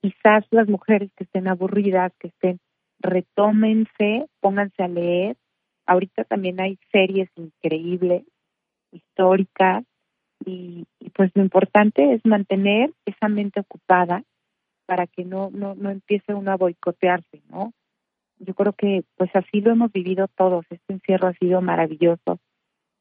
quizás 0.00 0.44
las 0.50 0.68
mujeres 0.68 1.10
que 1.16 1.24
estén 1.24 1.48
aburridas, 1.48 2.12
que 2.20 2.28
estén 2.28 2.60
retómense, 3.00 4.26
pónganse 4.38 4.84
a 4.84 4.88
leer. 4.88 5.36
Ahorita 5.84 6.22
también 6.24 6.60
hay 6.60 6.78
series 6.92 7.28
increíbles, 7.34 8.22
históricas, 8.92 9.84
y, 10.44 10.86
pues 11.14 11.30
lo 11.34 11.42
importante 11.42 12.14
es 12.14 12.24
mantener 12.24 12.92
esa 13.04 13.28
mente 13.28 13.60
ocupada 13.60 14.22
para 14.86 15.06
que 15.06 15.24
no, 15.24 15.50
no, 15.50 15.74
no 15.74 15.90
empiece 15.90 16.32
uno 16.32 16.52
a 16.52 16.56
boicotearse, 16.56 17.42
¿no? 17.50 17.72
Yo 18.38 18.54
creo 18.54 18.72
que 18.72 19.02
pues 19.16 19.30
así 19.34 19.60
lo 19.60 19.72
hemos 19.72 19.92
vivido 19.92 20.28
todos, 20.28 20.64
este 20.70 20.92
encierro 20.92 21.28
ha 21.28 21.34
sido 21.34 21.60
maravilloso. 21.60 22.38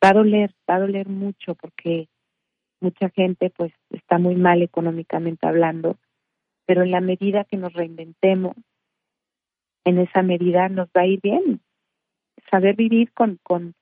Va 0.04 0.10
a 0.10 0.14
doler, 0.14 0.52
va 0.70 0.76
a 0.76 0.80
doler 0.80 1.08
mucho 1.08 1.56
porque 1.56 2.08
mucha 2.82 3.10
gente 3.10 3.52
pues 3.52 3.72
está 3.92 4.18
muy 4.18 4.36
mal 4.36 4.62
económicamente 4.62 5.48
hablando, 5.48 5.98
pero 6.66 6.84
en 6.84 6.92
la 6.92 7.02
medida 7.02 7.46
que 7.46 7.58
nos 7.58 7.74
reinventemos, 7.74 8.56
en 9.86 10.00
esa 10.00 10.22
medida 10.22 10.70
nos 10.70 10.90
va 10.90 11.02
a 11.02 11.08
ir 11.08 11.22
bien. 11.22 11.62
Saber 12.52 12.76
vivir 12.76 13.12
con, 13.14 13.40
con, 13.44 13.74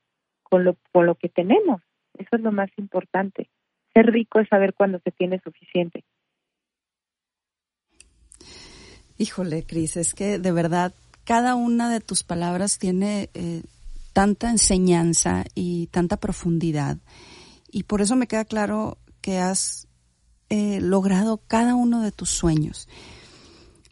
con, 0.44 0.64
lo, 0.64 0.76
con 0.92 1.06
lo 1.06 1.16
que 1.16 1.30
tenemos, 1.30 1.82
eso 2.18 2.36
es 2.36 2.42
lo 2.42 2.52
más 2.52 2.70
importante. 2.78 3.50
Ser 3.94 4.08
rico 4.08 4.40
es 4.40 4.48
saber 4.50 4.74
cuándo 4.74 5.00
se 5.04 5.12
tiene 5.12 5.40
suficiente. 5.44 6.04
Híjole, 9.18 9.64
Cris, 9.64 9.96
es 9.96 10.14
que 10.14 10.40
de 10.40 10.52
verdad 10.52 10.94
cada 11.24 11.56
una 11.56 11.90
de 11.90 12.02
tus 12.02 12.24
palabras 12.24 12.78
tiene 12.78 13.30
eh, 13.34 13.64
tanta 14.14 14.50
enseñanza 14.50 15.46
y 15.56 15.88
tanta 15.88 16.18
profundidad. 16.18 16.98
Y 17.72 17.84
por 17.84 18.02
eso 18.02 18.16
me 18.16 18.28
queda 18.28 18.46
claro 18.46 18.98
que 19.22 19.40
has 19.40 19.88
eh, 20.50 20.80
logrado 20.82 21.42
cada 21.48 21.76
uno 21.76 22.02
de 22.02 22.12
tus 22.12 22.30
sueños. 22.30 22.88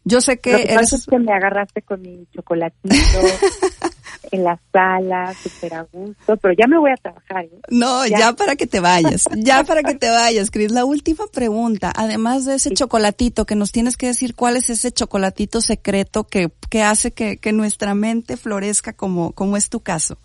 Yo 0.05 0.21
sé 0.21 0.39
que... 0.39 0.51
Lo 0.51 0.57
que 0.59 0.75
pasa 0.75 0.95
es 0.97 1.05
que 1.05 1.19
me 1.19 1.33
agarraste 1.33 1.81
con 1.81 2.01
mi 2.01 2.27
chocolatito 2.33 2.89
en 4.33 4.43
la 4.43 4.59
sala, 4.71 5.33
súper 5.33 5.73
a 5.75 5.83
gusto, 5.83 6.37
pero 6.37 6.53
ya 6.57 6.67
me 6.67 6.77
voy 6.79 6.91
a 6.91 6.95
trabajar. 6.95 7.45
¿eh? 7.45 7.61
No, 7.69 8.05
ya. 8.07 8.33
para 8.33 8.55
que 8.55 8.65
te 8.65 8.79
vayas, 8.79 9.25
ya 9.35 9.63
para 9.63 9.83
que 9.83 9.93
te 9.93 10.09
vayas, 10.11 10.49
Cris. 10.49 10.71
La 10.71 10.85
última 10.85 11.27
pregunta, 11.27 11.91
además 11.95 12.45
de 12.45 12.55
ese 12.55 12.71
chocolatito, 12.71 13.45
que 13.45 13.55
nos 13.55 13.71
tienes 13.71 13.95
que 13.95 14.07
decir 14.07 14.35
cuál 14.35 14.57
es 14.57 14.69
ese 14.71 14.91
chocolatito 14.91 15.61
secreto 15.61 16.25
que, 16.25 16.51
que 16.69 16.81
hace 16.81 17.11
que, 17.11 17.37
que 17.37 17.53
nuestra 17.53 17.93
mente 17.93 18.35
florezca 18.35 18.93
como, 18.93 19.33
como 19.33 19.55
es 19.55 19.69
tu 19.69 19.81
caso. 19.81 20.17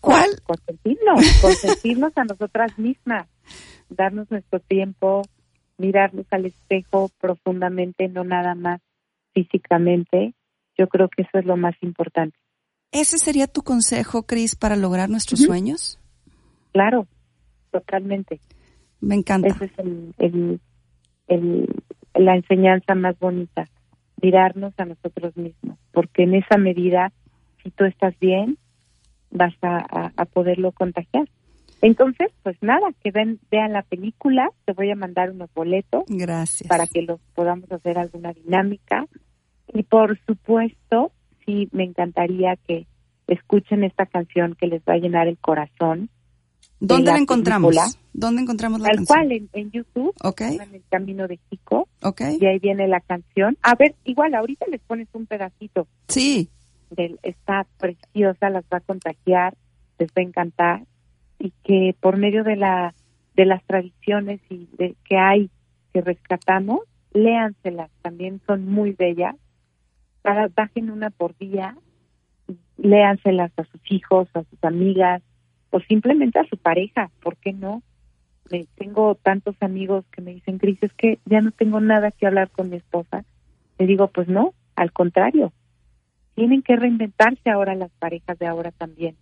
¿Cuál? 0.00 0.30
Consentirnos, 0.44 1.22
consentirnos 1.42 2.12
a 2.16 2.24
nosotras 2.24 2.78
mismas, 2.78 3.26
darnos 3.90 4.30
nuestro 4.30 4.60
tiempo, 4.60 5.22
mirarnos 5.76 6.24
al 6.30 6.46
espejo 6.46 7.10
profundamente, 7.20 8.08
no 8.08 8.24
nada 8.24 8.54
más 8.54 8.80
físicamente, 9.34 10.32
yo 10.78 10.88
creo 10.88 11.08
que 11.08 11.22
eso 11.22 11.38
es 11.38 11.44
lo 11.44 11.58
más 11.58 11.74
importante. 11.82 12.38
¿Ese 12.94 13.18
sería 13.18 13.48
tu 13.48 13.62
consejo, 13.62 14.22
Cris, 14.22 14.54
para 14.54 14.76
lograr 14.76 15.10
nuestros 15.10 15.40
sueños? 15.40 15.98
Claro, 16.72 17.08
totalmente. 17.72 18.40
Me 19.00 19.16
encanta. 19.16 19.48
Esa 19.48 19.64
es 19.64 19.72
el, 19.78 20.60
el, 21.26 21.68
la 22.14 22.36
enseñanza 22.36 22.94
más 22.94 23.18
bonita, 23.18 23.64
mirarnos 24.22 24.74
a 24.78 24.84
nosotros 24.84 25.36
mismos, 25.36 25.76
porque 25.90 26.22
en 26.22 26.36
esa 26.36 26.56
medida, 26.56 27.12
si 27.64 27.72
tú 27.72 27.84
estás 27.84 28.16
bien, 28.20 28.58
vas 29.32 29.54
a, 29.62 30.12
a, 30.16 30.24
poderlo 30.26 30.70
contagiar. 30.70 31.28
Entonces, 31.82 32.30
pues 32.44 32.56
nada, 32.62 32.86
que 33.02 33.10
ven, 33.10 33.40
vean 33.50 33.72
la 33.72 33.82
película, 33.82 34.50
te 34.66 34.72
voy 34.72 34.92
a 34.92 34.94
mandar 34.94 35.32
unos 35.32 35.52
boletos. 35.52 36.04
Gracias. 36.06 36.68
Para 36.68 36.86
que 36.86 37.02
los 37.02 37.20
podamos 37.34 37.70
hacer 37.72 37.98
alguna 37.98 38.32
dinámica. 38.32 39.04
Y 39.72 39.82
por 39.82 40.16
supuesto, 40.26 41.10
sí, 41.44 41.68
me 41.72 41.84
encantaría 41.84 42.56
que 42.56 42.86
escuchen 43.26 43.84
esta 43.84 44.06
canción 44.06 44.54
que 44.54 44.66
les 44.66 44.82
va 44.82 44.94
a 44.94 44.98
llenar 44.98 45.28
el 45.28 45.38
corazón. 45.38 46.10
¿Dónde 46.80 47.12
la, 47.12 47.18
encontramos? 47.18 47.76
¿Dónde 48.12 48.42
encontramos 48.42 48.80
la 48.80 48.90
Tal 48.90 49.06
cual, 49.06 49.32
en, 49.32 49.70
YouTube, 49.70 50.14
okay. 50.22 50.56
en 50.56 50.74
el 50.74 50.82
Camino 50.90 51.26
de 51.28 51.38
Chico. 51.48 51.88
Okay. 52.02 52.38
Y 52.40 52.46
ahí 52.46 52.58
viene 52.58 52.88
la 52.88 53.00
canción. 53.00 53.56
A 53.62 53.74
ver, 53.74 53.94
igual, 54.04 54.34
ahorita 54.34 54.66
les 54.70 54.80
pones 54.80 55.08
un 55.12 55.26
pedacito. 55.26 55.86
Sí. 56.08 56.48
Del, 56.90 57.18
está 57.22 57.66
preciosa, 57.78 58.50
las 58.50 58.64
va 58.64 58.78
a 58.78 58.80
contagiar, 58.80 59.54
les 59.98 60.08
va 60.08 60.20
a 60.20 60.22
encantar. 60.22 60.82
Y 61.38 61.52
que 61.64 61.94
por 62.00 62.16
medio 62.16 62.44
de 62.44 62.56
la 62.56 62.94
de 63.36 63.46
las 63.46 63.64
tradiciones 63.64 64.40
y 64.48 64.68
de 64.78 64.94
que 65.04 65.16
hay 65.16 65.50
que 65.92 66.00
rescatamos, 66.00 66.80
léanselas, 67.12 67.90
también 68.02 68.40
son 68.46 68.66
muy 68.66 68.92
bellas. 68.92 69.36
Para, 70.24 70.48
bajen 70.48 70.90
una 70.90 71.10
por 71.10 71.36
día, 71.36 71.76
léanselas 72.78 73.52
a 73.58 73.64
sus 73.64 73.80
hijos, 73.90 74.26
a 74.32 74.42
sus 74.44 74.64
amigas, 74.64 75.20
o 75.68 75.80
simplemente 75.80 76.38
a 76.38 76.48
su 76.48 76.56
pareja, 76.56 77.10
¿por 77.22 77.36
qué 77.36 77.52
no? 77.52 77.82
Me, 78.50 78.64
tengo 78.74 79.16
tantos 79.16 79.54
amigos 79.60 80.06
que 80.12 80.22
me 80.22 80.32
dicen, 80.32 80.56
Cris, 80.56 80.82
es 80.82 80.94
que 80.94 81.18
ya 81.26 81.42
no 81.42 81.50
tengo 81.50 81.78
nada 81.80 82.10
que 82.10 82.26
hablar 82.26 82.48
con 82.48 82.70
mi 82.70 82.76
esposa. 82.76 83.26
Le 83.78 83.86
digo, 83.86 84.08
pues 84.08 84.26
no, 84.26 84.54
al 84.76 84.92
contrario, 84.92 85.52
tienen 86.34 86.62
que 86.62 86.76
reinventarse 86.76 87.50
ahora 87.50 87.74
las 87.74 87.90
parejas 87.98 88.38
de 88.38 88.46
ahora 88.46 88.70
también. 88.70 89.16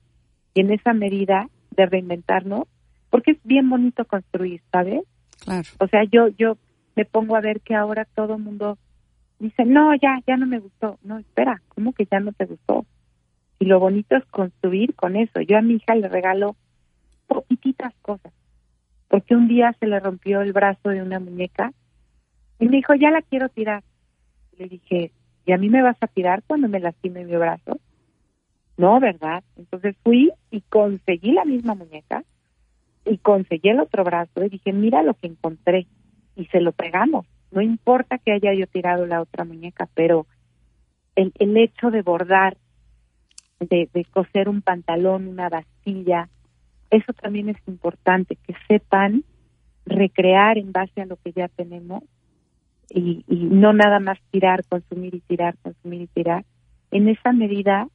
Y 0.54 0.60
en 0.60 0.70
esa 0.70 0.92
medida 0.92 1.48
de 1.72 1.86
reinventarnos, 1.86 2.68
porque 3.10 3.32
es 3.32 3.38
bien 3.42 3.68
bonito 3.68 4.04
construir, 4.04 4.62
¿sabes? 4.70 5.02
Claro. 5.40 5.68
O 5.80 5.88
sea, 5.88 6.04
yo 6.04 6.28
yo 6.28 6.58
me 6.94 7.04
pongo 7.04 7.34
a 7.34 7.40
ver 7.40 7.60
que 7.60 7.74
ahora 7.74 8.04
todo 8.04 8.38
mundo 8.38 8.78
dice, 9.42 9.64
no, 9.64 9.94
ya, 9.96 10.20
ya 10.26 10.36
no 10.36 10.46
me 10.46 10.60
gustó. 10.60 10.98
No, 11.02 11.18
espera, 11.18 11.60
¿cómo 11.68 11.92
que 11.92 12.06
ya 12.10 12.20
no 12.20 12.32
te 12.32 12.46
gustó? 12.46 12.86
Y 13.58 13.66
lo 13.66 13.80
bonito 13.80 14.16
es 14.16 14.24
construir 14.26 14.94
con 14.94 15.16
eso. 15.16 15.40
Yo 15.40 15.58
a 15.58 15.62
mi 15.62 15.74
hija 15.74 15.94
le 15.94 16.08
regalo 16.08 16.56
poquititas 17.26 17.92
cosas, 18.02 18.32
porque 19.08 19.34
un 19.34 19.48
día 19.48 19.74
se 19.80 19.86
le 19.86 19.98
rompió 20.00 20.42
el 20.42 20.52
brazo 20.52 20.90
de 20.90 21.02
una 21.02 21.18
muñeca 21.18 21.72
y 22.58 22.66
me 22.66 22.76
dijo, 22.76 22.94
ya 22.94 23.10
la 23.10 23.22
quiero 23.22 23.48
tirar. 23.48 23.82
Le 24.58 24.68
dije, 24.68 25.10
¿y 25.44 25.52
a 25.52 25.58
mí 25.58 25.68
me 25.68 25.82
vas 25.82 25.96
a 26.00 26.06
tirar 26.06 26.42
cuando 26.46 26.68
me 26.68 26.80
lastime 26.80 27.24
mi 27.24 27.36
brazo? 27.36 27.80
No, 28.76 29.00
¿verdad? 29.00 29.42
Entonces 29.56 29.96
fui 30.02 30.30
y 30.50 30.60
conseguí 30.62 31.32
la 31.32 31.44
misma 31.44 31.74
muñeca 31.74 32.24
y 33.04 33.18
conseguí 33.18 33.70
el 33.70 33.80
otro 33.80 34.04
brazo 34.04 34.44
y 34.44 34.50
dije, 34.50 34.72
mira 34.72 35.02
lo 35.02 35.14
que 35.14 35.26
encontré 35.26 35.86
y 36.36 36.46
se 36.46 36.60
lo 36.60 36.72
pegamos. 36.72 37.26
No 37.52 37.60
importa 37.60 38.18
que 38.18 38.32
haya 38.32 38.52
yo 38.54 38.66
tirado 38.66 39.06
la 39.06 39.20
otra 39.20 39.44
muñeca, 39.44 39.88
pero 39.94 40.26
el, 41.14 41.32
el 41.38 41.56
hecho 41.56 41.90
de 41.90 42.02
bordar, 42.02 42.56
de, 43.60 43.88
de 43.92 44.04
coser 44.06 44.48
un 44.48 44.62
pantalón, 44.62 45.28
una 45.28 45.48
bastilla, 45.48 46.28
eso 46.90 47.12
también 47.12 47.48
es 47.48 47.56
importante, 47.66 48.36
que 48.36 48.54
sepan 48.66 49.24
recrear 49.86 50.58
en 50.58 50.72
base 50.72 51.00
a 51.00 51.06
lo 51.06 51.16
que 51.16 51.32
ya 51.32 51.48
tenemos 51.48 52.02
y, 52.88 53.24
y 53.28 53.36
no 53.36 53.72
nada 53.72 54.00
más 54.00 54.18
tirar, 54.30 54.64
consumir 54.68 55.14
y 55.14 55.20
tirar, 55.20 55.56
consumir 55.62 56.02
y 56.02 56.06
tirar. 56.08 56.44
En 56.90 57.08
esa 57.08 57.32
medida 57.32 57.88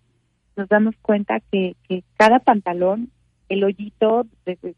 nos 0.56 0.68
damos 0.70 0.96
cuenta 1.02 1.40
que, 1.52 1.76
que 1.88 2.04
cada 2.18 2.40
pantalón, 2.40 3.12
el 3.50 3.64
hoyito, 3.64 4.26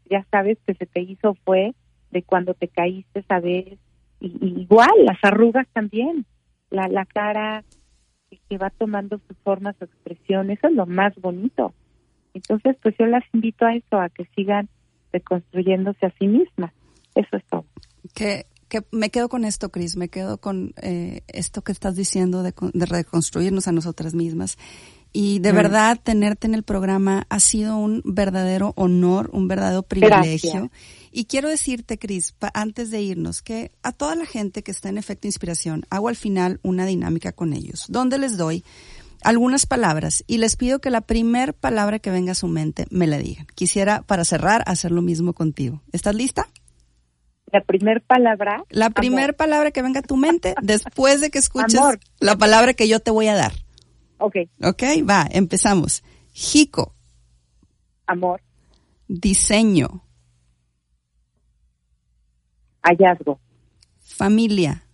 ya 0.08 0.24
sabes 0.30 0.58
que 0.66 0.74
se 0.74 0.86
te 0.86 1.00
hizo 1.00 1.34
fue 1.44 1.74
de 2.10 2.22
cuando 2.22 2.54
te 2.54 2.68
caíste, 2.68 3.22
sabes, 3.22 3.78
y, 4.20 4.60
igual 4.62 4.90
las 5.04 5.18
arrugas 5.22 5.66
también, 5.72 6.26
la, 6.70 6.88
la 6.88 7.04
cara 7.06 7.64
que 8.48 8.58
va 8.58 8.70
tomando 8.70 9.20
su 9.26 9.34
forma, 9.42 9.74
su 9.78 9.84
expresión, 9.84 10.50
eso 10.50 10.68
es 10.68 10.74
lo 10.74 10.86
más 10.86 11.14
bonito. 11.16 11.72
Entonces, 12.34 12.76
pues 12.82 12.94
yo 12.98 13.06
las 13.06 13.24
invito 13.32 13.64
a 13.64 13.74
eso, 13.74 13.98
a 13.98 14.08
que 14.08 14.24
sigan 14.36 14.68
reconstruyéndose 15.12 16.06
a 16.06 16.14
sí 16.18 16.26
mismas. 16.26 16.72
Eso 17.14 17.36
es 17.36 17.44
todo. 17.46 17.64
Que, 18.14 18.46
que 18.68 18.82
me 18.92 19.10
quedo 19.10 19.28
con 19.28 19.44
esto, 19.44 19.70
Cris, 19.70 19.96
me 19.96 20.08
quedo 20.08 20.38
con 20.38 20.72
eh, 20.80 21.22
esto 21.26 21.62
que 21.62 21.72
estás 21.72 21.96
diciendo 21.96 22.42
de, 22.42 22.54
de 22.72 22.86
reconstruirnos 22.86 23.66
a 23.66 23.72
nosotras 23.72 24.14
mismas 24.14 24.58
y 25.12 25.40
de 25.40 25.52
verdad, 25.52 25.98
tenerte 26.02 26.46
en 26.46 26.54
el 26.54 26.62
programa 26.62 27.26
ha 27.28 27.40
sido 27.40 27.76
un 27.76 28.00
verdadero 28.04 28.72
honor, 28.76 29.30
un 29.32 29.48
verdadero 29.48 29.82
privilegio. 29.82 30.70
Y 31.10 31.24
quiero 31.24 31.48
decirte, 31.48 31.98
Cris, 31.98 32.34
antes 32.54 32.90
de 32.90 33.02
irnos, 33.02 33.42
que 33.42 33.72
a 33.82 33.90
toda 33.90 34.14
la 34.14 34.26
gente 34.26 34.62
que 34.62 34.70
está 34.70 34.88
en 34.88 34.98
efecto 34.98 35.26
inspiración, 35.26 35.84
hago 35.90 36.08
al 36.08 36.16
final 36.16 36.60
una 36.62 36.86
dinámica 36.86 37.32
con 37.32 37.52
ellos, 37.52 37.86
donde 37.88 38.18
les 38.18 38.36
doy 38.36 38.64
algunas 39.22 39.66
palabras 39.66 40.24
y 40.28 40.38
les 40.38 40.56
pido 40.56 40.78
que 40.78 40.90
la 40.90 41.00
primer 41.00 41.54
palabra 41.54 41.98
que 41.98 42.10
venga 42.10 42.32
a 42.32 42.36
su 42.36 42.46
mente 42.46 42.86
me 42.90 43.08
la 43.08 43.18
digan. 43.18 43.46
Quisiera, 43.54 44.02
para 44.02 44.24
cerrar, 44.24 44.62
hacer 44.66 44.92
lo 44.92 45.02
mismo 45.02 45.32
contigo. 45.32 45.82
¿Estás 45.92 46.14
lista? 46.14 46.46
La 47.52 47.62
primer 47.62 48.00
palabra. 48.00 48.62
La 48.70 48.90
primer 48.90 49.34
palabra 49.34 49.72
que 49.72 49.82
venga 49.82 50.00
a 50.00 50.04
tu 50.04 50.16
mente 50.16 50.54
después 50.62 51.20
de 51.20 51.30
que 51.30 51.38
escuches 51.38 51.80
la 52.20 52.36
palabra 52.36 52.74
que 52.74 52.86
yo 52.86 53.00
te 53.00 53.10
voy 53.10 53.26
a 53.26 53.34
dar. 53.34 53.52
Ok. 54.20 54.36
Ok, 54.62 54.82
va, 55.08 55.26
empezamos. 55.30 56.02
Jico. 56.32 56.94
Amor. 58.06 58.42
Diseño. 59.08 60.04
Hallazgo. 62.82 63.40
Familia. 64.00 64.84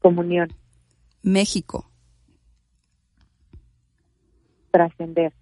Comunión. 0.00 0.48
México. 1.22 1.88
Trascender. 4.70 5.32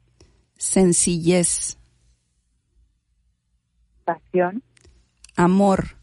Sencillez. 0.58 1.78
Pasión. 4.04 4.62
Amor. 5.36 5.95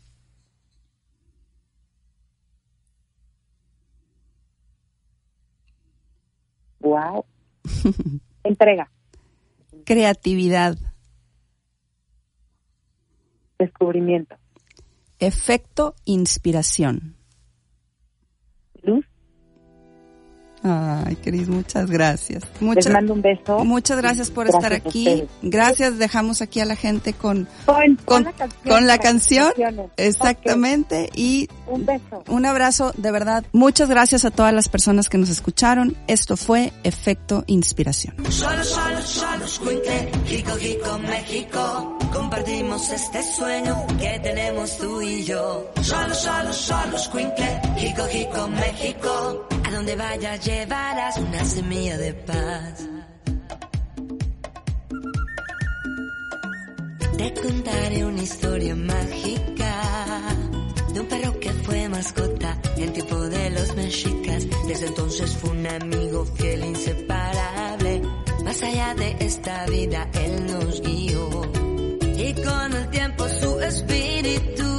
Wow. 6.84 7.25
Entrega. 8.43 8.91
Creatividad. 9.86 10.77
Descubrimiento. 13.57 14.36
Efecto 15.19 15.95
inspiración. 16.05 17.15
Luz. 18.84 19.05
Ay, 20.64 21.18
Cris, 21.18 21.49
muchas 21.49 21.91
gracias. 21.91 22.43
Muchas, 22.61 22.86
Les 22.86 22.93
mando 22.93 23.14
un 23.14 23.22
beso. 23.22 23.66
Muchas 23.66 23.97
gracias 23.97 24.32
por 24.32 24.47
estar 24.47 24.72
aquí. 24.72 25.26
Gracias, 25.41 25.97
dejamos 25.97 26.41
aquí 26.41 26.61
a 26.61 26.66
la 26.66 26.78
gente 26.78 27.11
con, 27.11 27.49
con, 27.66 27.97
con, 28.05 28.24
la 28.24 28.32
canción. 28.32 28.61
Con 28.64 28.88
la 28.88 28.97
canción 28.97 29.51
exactamente. 29.97 31.09
Y 31.16 31.49
un 31.68 31.86
beso. 31.86 32.24
Un 32.28 32.45
abrazo, 32.45 32.93
de 32.95 33.11
verdad. 33.11 33.43
Muchas 33.51 33.89
gracias 33.89 34.24
a 34.24 34.32
todas 34.32 34.53
las 34.53 34.70
personas 34.70 35.09
que 35.09 35.18
nos 35.18 35.30
escucharon. 35.30 35.97
Esto 36.07 36.38
fue 36.38 36.72
Efecto 36.84 37.43
Inspiración. 37.47 38.16
Solo, 38.30 38.64
México. 40.99 41.97
Compartimos 42.34 42.89
este 42.89 43.21
sueño 43.21 43.86
que 43.99 44.19
tenemos 44.23 44.75
tú 44.79 44.99
y 45.03 45.23
yo. 45.23 45.71
Solo, 45.84 46.15
solo, 46.15 46.51
solo, 46.51 46.97
Jico, 47.77 48.05
Jico, 48.07 48.47
México. 48.47 49.47
A 49.63 49.71
donde 49.71 49.95
vayas 49.95 50.43
llevarás 50.43 51.17
una 51.17 51.45
semilla 51.45 51.95
de 51.95 52.13
paz. 52.15 52.89
Te 57.19 57.34
contaré 57.36 58.03
una 58.03 58.23
historia 58.23 58.75
mágica 58.77 59.81
de 60.91 60.99
un 61.01 61.05
perro 61.05 61.39
que 61.39 61.51
fue 61.51 61.88
mascota 61.88 62.57
en 62.77 62.93
tiempo 62.93 63.15
de 63.29 63.49
los 63.51 63.75
mexicas. 63.75 64.47
Desde 64.67 64.88
entonces 64.88 65.38
fue 65.38 65.51
un 65.51 65.67
amigo 65.67 66.25
fiel, 66.25 66.65
inseparable. 66.65 68.01
Más 68.43 68.63
allá 68.63 68.95
de 68.95 69.17
esta 69.19 69.67
vida, 69.67 70.09
él 70.15 70.47
nos 70.47 70.81
guió 70.81 71.62
espíritu 73.74 74.71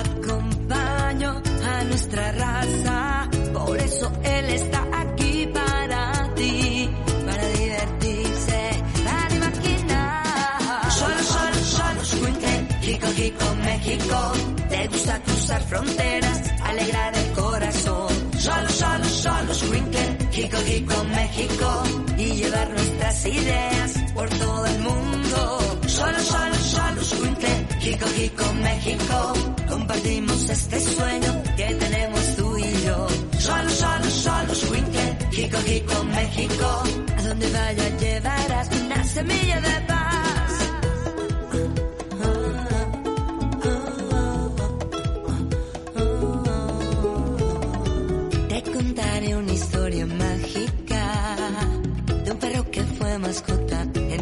acompañó 0.00 1.42
a 1.72 1.84
nuestra 1.84 2.32
raza, 2.32 3.28
por 3.52 3.76
eso 3.78 4.12
Él 4.24 4.44
está 4.50 4.80
aquí 5.02 5.46
para 5.52 6.34
ti, 6.34 6.90
para 7.26 7.48
divertirse, 7.48 8.82
para 9.04 9.34
imaginar. 9.34 10.90
Solo, 10.90 11.22
solo, 11.34 11.64
solo, 11.76 12.04
swingle, 12.04 12.68
Jico, 12.82 13.06
Jico, 13.12 13.54
México, 13.64 14.32
te 14.68 14.88
gusta 14.88 15.22
cruzar 15.22 15.62
fronteras, 15.62 16.42
alegrar 16.62 17.16
el 17.16 17.32
corazón. 17.32 18.08
Solo, 18.38 18.68
solo, 18.68 19.04
solo, 19.04 19.54
swingle 19.54 20.13
Jico, 20.34 20.56
Jico, 20.66 21.04
México. 21.04 21.82
Y 22.18 22.32
llevar 22.32 22.68
nuestras 22.70 23.26
ideas 23.26 23.92
por 24.14 24.28
todo 24.30 24.66
el 24.66 24.78
mundo. 24.80 25.78
Solo, 25.86 26.18
solo, 26.18 26.54
solo 26.56 27.04
Squinkle, 27.04 27.66
Jico, 27.80 28.06
Jico, 28.16 28.52
México. 28.54 29.32
Compartimos 29.68 30.48
este 30.48 30.80
sueño 30.80 31.42
que 31.56 31.74
tenemos 31.74 32.36
tú 32.36 32.58
y 32.58 32.84
yo. 32.84 33.06
Solo, 33.38 33.70
solo, 33.70 34.10
solo 34.10 34.54
Squinkle, 34.54 35.18
Jico, 35.30 35.58
Jico, 35.66 36.04
México. 36.04 36.82
A 37.16 37.22
donde 37.22 37.50
vaya 37.52 37.88
llevarás 37.98 38.68
una 38.84 39.04
semilla 39.04 39.60
de 39.60 39.80
paz. 39.86 40.03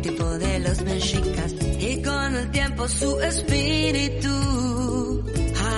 Tiempo 0.03 0.24
de 0.24 0.59
los 0.59 0.82
mexicas 0.82 1.55
y 1.78 2.03
con 2.03 2.34
el 2.34 2.50
tiempo 2.50 2.88
su 2.88 3.20
espíritu 3.20 5.24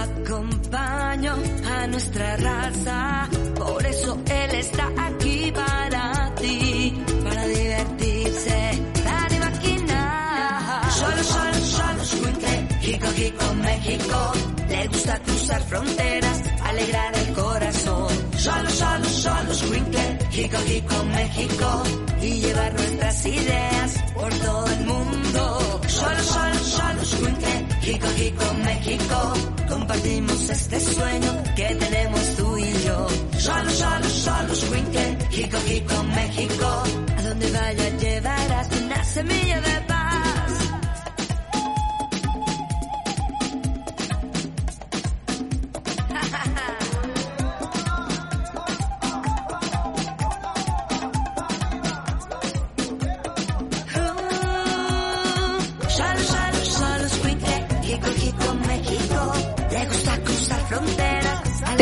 acompañó 0.02 1.34
a 1.66 1.86
nuestra 1.88 2.36
raza. 2.38 3.28
Por 3.54 3.86
eso 3.86 4.18
él 4.26 4.50
está 4.56 4.90
aquí 4.96 5.52
para 5.54 6.34
ti, 6.36 7.02
para 7.22 7.46
divertirse, 7.46 8.82
para 9.04 9.34
imaginar. 9.34 10.90
Solo, 10.90 11.22
solo, 11.22 11.54
solo, 11.54 12.04
Squinkle, 12.04 12.68
Jico, 12.80 13.06
Jico, 13.14 13.54
México. 13.54 14.32
Le 14.68 14.88
gusta 14.88 15.18
cruzar 15.18 15.62
fronteras, 15.64 16.42
alegrar 16.62 17.14
el 17.14 17.34
corazón. 17.34 18.08
Solo, 18.38 18.70
solo, 18.70 19.04
solo, 19.04 19.54
Squinkle, 19.54 20.13
Jico, 20.34 20.58
Jico, 20.66 21.04
México. 21.04 21.82
Y 22.20 22.40
llevar 22.40 22.74
nuestras 22.74 23.26
ideas 23.26 24.04
por 24.14 24.34
todo 24.34 24.66
el 24.66 24.80
mundo. 24.84 25.80
Solo, 25.86 26.22
solo, 26.22 26.54
solo, 26.54 27.04
Squinkle, 27.04 27.66
Jico, 27.82 28.08
Jico, 28.16 28.54
México. 28.64 29.32
Compartimos 29.68 30.50
este 30.50 30.80
sueño 30.80 31.42
que 31.54 31.74
tenemos 31.76 32.36
tú 32.36 32.58
y 32.58 32.72
yo. 32.84 33.06
Solo, 33.38 33.70
solo, 33.70 34.08
solo, 34.08 34.54
Squinkle, 34.56 35.18
Jico, 35.30 35.58
Jico, 35.68 36.02
México. 36.02 36.82
A 37.16 37.22
donde 37.22 37.50
vaya 37.52 37.88
llevarás 37.98 38.68
una 38.82 39.04
semilla 39.04 39.60
de 39.60 39.80
paz. 39.82 40.03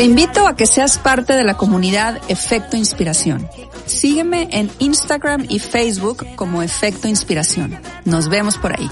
Te 0.03 0.07
invito 0.07 0.45
a 0.47 0.57
que 0.57 0.65
seas 0.65 0.97
parte 0.97 1.31
de 1.31 1.45
la 1.45 1.55
comunidad 1.55 2.19
Efecto 2.27 2.75
Inspiración. 2.75 3.47
Sígueme 3.85 4.49
en 4.51 4.69
Instagram 4.79 5.45
y 5.47 5.59
Facebook 5.59 6.27
como 6.35 6.61
Efecto 6.61 7.07
Inspiración. 7.07 7.79
Nos 8.03 8.27
vemos 8.27 8.57
por 8.57 8.77
ahí. 8.77 8.91